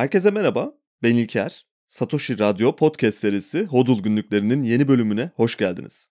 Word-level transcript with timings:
Herkese 0.00 0.30
merhaba, 0.30 0.72
ben 1.02 1.16
İlker. 1.16 1.66
Satoshi 1.88 2.38
Radyo 2.38 2.76
Podcast 2.76 3.18
serisi 3.18 3.64
Hodul 3.64 4.02
Günlüklerinin 4.02 4.62
yeni 4.62 4.88
bölümüne 4.88 5.30
hoş 5.36 5.56
geldiniz. 5.56 6.08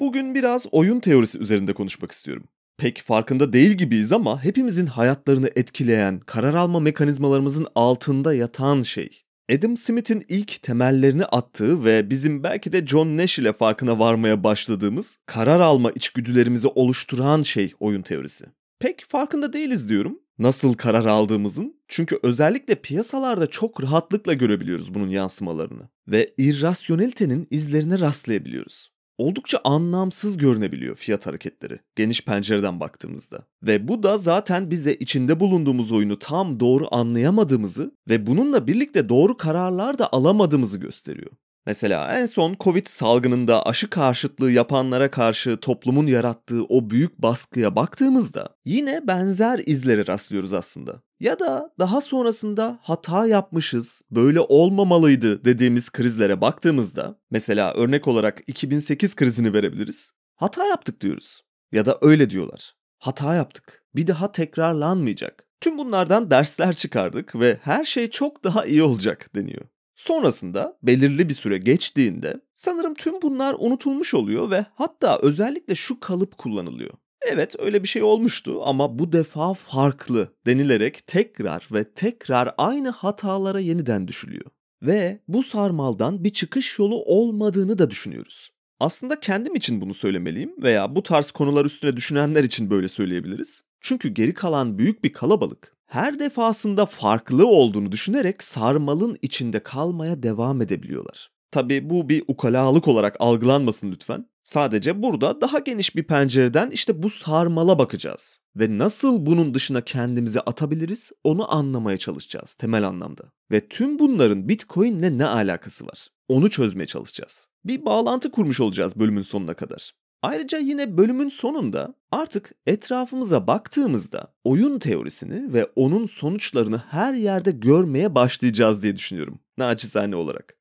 Bugün 0.00 0.34
biraz 0.34 0.66
oyun 0.72 1.00
teorisi 1.00 1.38
üzerinde 1.38 1.72
konuşmak 1.72 2.12
istiyorum. 2.12 2.48
Pek 2.78 3.02
farkında 3.02 3.52
değil 3.52 3.70
gibiyiz 3.70 4.12
ama 4.12 4.44
hepimizin 4.44 4.86
hayatlarını 4.86 5.50
etkileyen, 5.56 6.20
karar 6.20 6.54
alma 6.54 6.80
mekanizmalarımızın 6.80 7.66
altında 7.74 8.34
yatan 8.34 8.82
şey. 8.82 9.24
Adam 9.50 9.76
Smith'in 9.76 10.24
ilk 10.28 10.62
temellerini 10.62 11.24
attığı 11.24 11.84
ve 11.84 12.10
bizim 12.10 12.42
belki 12.42 12.72
de 12.72 12.86
John 12.86 13.16
Nash 13.16 13.38
ile 13.38 13.52
farkına 13.52 13.98
varmaya 13.98 14.44
başladığımız 14.44 15.18
karar 15.26 15.60
alma 15.60 15.90
içgüdülerimizi 15.90 16.68
oluşturan 16.68 17.42
şey 17.42 17.72
oyun 17.80 18.02
teorisi. 18.02 18.44
Pek 18.78 19.04
farkında 19.08 19.52
değiliz 19.52 19.88
diyorum. 19.88 20.18
Nasıl 20.38 20.74
karar 20.74 21.04
aldığımızın. 21.04 21.80
Çünkü 21.88 22.18
özellikle 22.22 22.74
piyasalarda 22.74 23.46
çok 23.46 23.82
rahatlıkla 23.82 24.34
görebiliyoruz 24.34 24.94
bunun 24.94 25.08
yansımalarını 25.08 25.88
ve 26.08 26.34
irrasyonelitenin 26.38 27.48
izlerine 27.50 28.00
rastlayabiliyoruz 28.00 28.90
oldukça 29.20 29.60
anlamsız 29.64 30.38
görünebiliyor 30.38 30.96
fiyat 30.96 31.26
hareketleri 31.26 31.78
geniş 31.96 32.24
pencereden 32.24 32.80
baktığımızda. 32.80 33.46
Ve 33.62 33.88
bu 33.88 34.02
da 34.02 34.18
zaten 34.18 34.70
bize 34.70 34.94
içinde 34.94 35.40
bulunduğumuz 35.40 35.92
oyunu 35.92 36.18
tam 36.18 36.60
doğru 36.60 36.88
anlayamadığımızı 36.90 37.94
ve 38.08 38.26
bununla 38.26 38.66
birlikte 38.66 39.08
doğru 39.08 39.36
kararlar 39.36 39.98
da 39.98 40.12
alamadığımızı 40.12 40.78
gösteriyor. 40.78 41.30
Mesela 41.66 42.18
en 42.18 42.26
son 42.26 42.56
Covid 42.60 42.86
salgınında 42.86 43.66
aşı 43.66 43.90
karşıtlığı 43.90 44.50
yapanlara 44.50 45.10
karşı 45.10 45.56
toplumun 45.56 46.06
yarattığı 46.06 46.64
o 46.64 46.90
büyük 46.90 47.18
baskıya 47.18 47.76
baktığımızda 47.76 48.48
yine 48.64 49.06
benzer 49.06 49.60
izlere 49.66 50.06
rastlıyoruz 50.06 50.52
aslında. 50.52 51.02
Ya 51.20 51.38
da 51.38 51.70
daha 51.78 52.00
sonrasında 52.00 52.78
hata 52.82 53.26
yapmışız, 53.26 54.02
böyle 54.10 54.40
olmamalıydı 54.40 55.44
dediğimiz 55.44 55.90
krizlere 55.90 56.40
baktığımızda 56.40 57.18
mesela 57.30 57.74
örnek 57.74 58.08
olarak 58.08 58.42
2008 58.46 59.16
krizini 59.16 59.52
verebiliriz. 59.52 60.12
Hata 60.36 60.66
yaptık 60.66 61.00
diyoruz. 61.00 61.42
Ya 61.72 61.86
da 61.86 61.98
öyle 62.00 62.30
diyorlar. 62.30 62.74
Hata 62.98 63.34
yaptık. 63.34 63.84
Bir 63.94 64.06
daha 64.06 64.32
tekrarlanmayacak. 64.32 65.46
Tüm 65.60 65.78
bunlardan 65.78 66.30
dersler 66.30 66.74
çıkardık 66.74 67.34
ve 67.34 67.58
her 67.62 67.84
şey 67.84 68.10
çok 68.10 68.44
daha 68.44 68.66
iyi 68.66 68.82
olacak 68.82 69.30
deniyor. 69.34 69.64
Sonrasında 70.00 70.78
belirli 70.82 71.28
bir 71.28 71.34
süre 71.34 71.58
geçtiğinde 71.58 72.40
sanırım 72.54 72.94
tüm 72.94 73.22
bunlar 73.22 73.56
unutulmuş 73.58 74.14
oluyor 74.14 74.50
ve 74.50 74.66
hatta 74.74 75.18
özellikle 75.22 75.74
şu 75.74 76.00
kalıp 76.00 76.38
kullanılıyor. 76.38 76.90
Evet 77.22 77.56
öyle 77.58 77.82
bir 77.82 77.88
şey 77.88 78.02
olmuştu 78.02 78.62
ama 78.64 78.98
bu 78.98 79.12
defa 79.12 79.54
farklı 79.54 80.32
denilerek 80.46 81.06
tekrar 81.06 81.68
ve 81.72 81.84
tekrar 81.84 82.54
aynı 82.58 82.88
hatalara 82.88 83.60
yeniden 83.60 84.08
düşülüyor. 84.08 84.44
Ve 84.82 85.20
bu 85.28 85.42
sarmaldan 85.42 86.24
bir 86.24 86.30
çıkış 86.30 86.78
yolu 86.78 87.04
olmadığını 87.04 87.78
da 87.78 87.90
düşünüyoruz. 87.90 88.50
Aslında 88.78 89.20
kendim 89.20 89.54
için 89.54 89.80
bunu 89.80 89.94
söylemeliyim 89.94 90.62
veya 90.62 90.96
bu 90.96 91.02
tarz 91.02 91.30
konular 91.30 91.64
üstüne 91.64 91.96
düşünenler 91.96 92.44
için 92.44 92.70
böyle 92.70 92.88
söyleyebiliriz. 92.88 93.62
Çünkü 93.80 94.08
geri 94.08 94.34
kalan 94.34 94.78
büyük 94.78 95.04
bir 95.04 95.12
kalabalık 95.12 95.76
her 95.90 96.18
defasında 96.18 96.86
farklı 96.86 97.46
olduğunu 97.46 97.92
düşünerek 97.92 98.42
sarmalın 98.42 99.16
içinde 99.22 99.62
kalmaya 99.62 100.22
devam 100.22 100.62
edebiliyorlar. 100.62 101.30
Tabi 101.50 101.90
bu 101.90 102.08
bir 102.08 102.22
ukalalık 102.28 102.88
olarak 102.88 103.16
algılanmasın 103.18 103.92
lütfen. 103.92 104.26
Sadece 104.42 105.02
burada 105.02 105.40
daha 105.40 105.58
geniş 105.58 105.96
bir 105.96 106.02
pencereden 106.02 106.70
işte 106.70 107.02
bu 107.02 107.10
sarmala 107.10 107.78
bakacağız. 107.78 108.40
Ve 108.56 108.78
nasıl 108.78 109.26
bunun 109.26 109.54
dışına 109.54 109.80
kendimizi 109.80 110.40
atabiliriz 110.40 111.12
onu 111.24 111.54
anlamaya 111.54 111.98
çalışacağız 111.98 112.54
temel 112.54 112.86
anlamda. 112.86 113.22
Ve 113.50 113.68
tüm 113.68 113.98
bunların 113.98 114.48
Bitcoin'le 114.48 115.18
ne 115.18 115.26
alakası 115.26 115.86
var? 115.86 116.08
Onu 116.28 116.50
çözmeye 116.50 116.86
çalışacağız. 116.86 117.48
Bir 117.64 117.84
bağlantı 117.84 118.30
kurmuş 118.30 118.60
olacağız 118.60 118.96
bölümün 118.96 119.22
sonuna 119.22 119.54
kadar. 119.54 119.92
Ayrıca 120.22 120.58
yine 120.58 120.96
bölümün 120.96 121.28
sonunda 121.28 121.94
artık 122.10 122.52
etrafımıza 122.66 123.46
baktığımızda 123.46 124.34
oyun 124.44 124.78
teorisini 124.78 125.52
ve 125.52 125.64
onun 125.76 126.06
sonuçlarını 126.06 126.78
her 126.78 127.14
yerde 127.14 127.50
görmeye 127.50 128.14
başlayacağız 128.14 128.82
diye 128.82 128.96
düşünüyorum. 128.96 129.40
Naçizane 129.58 130.16
olarak. 130.16 130.56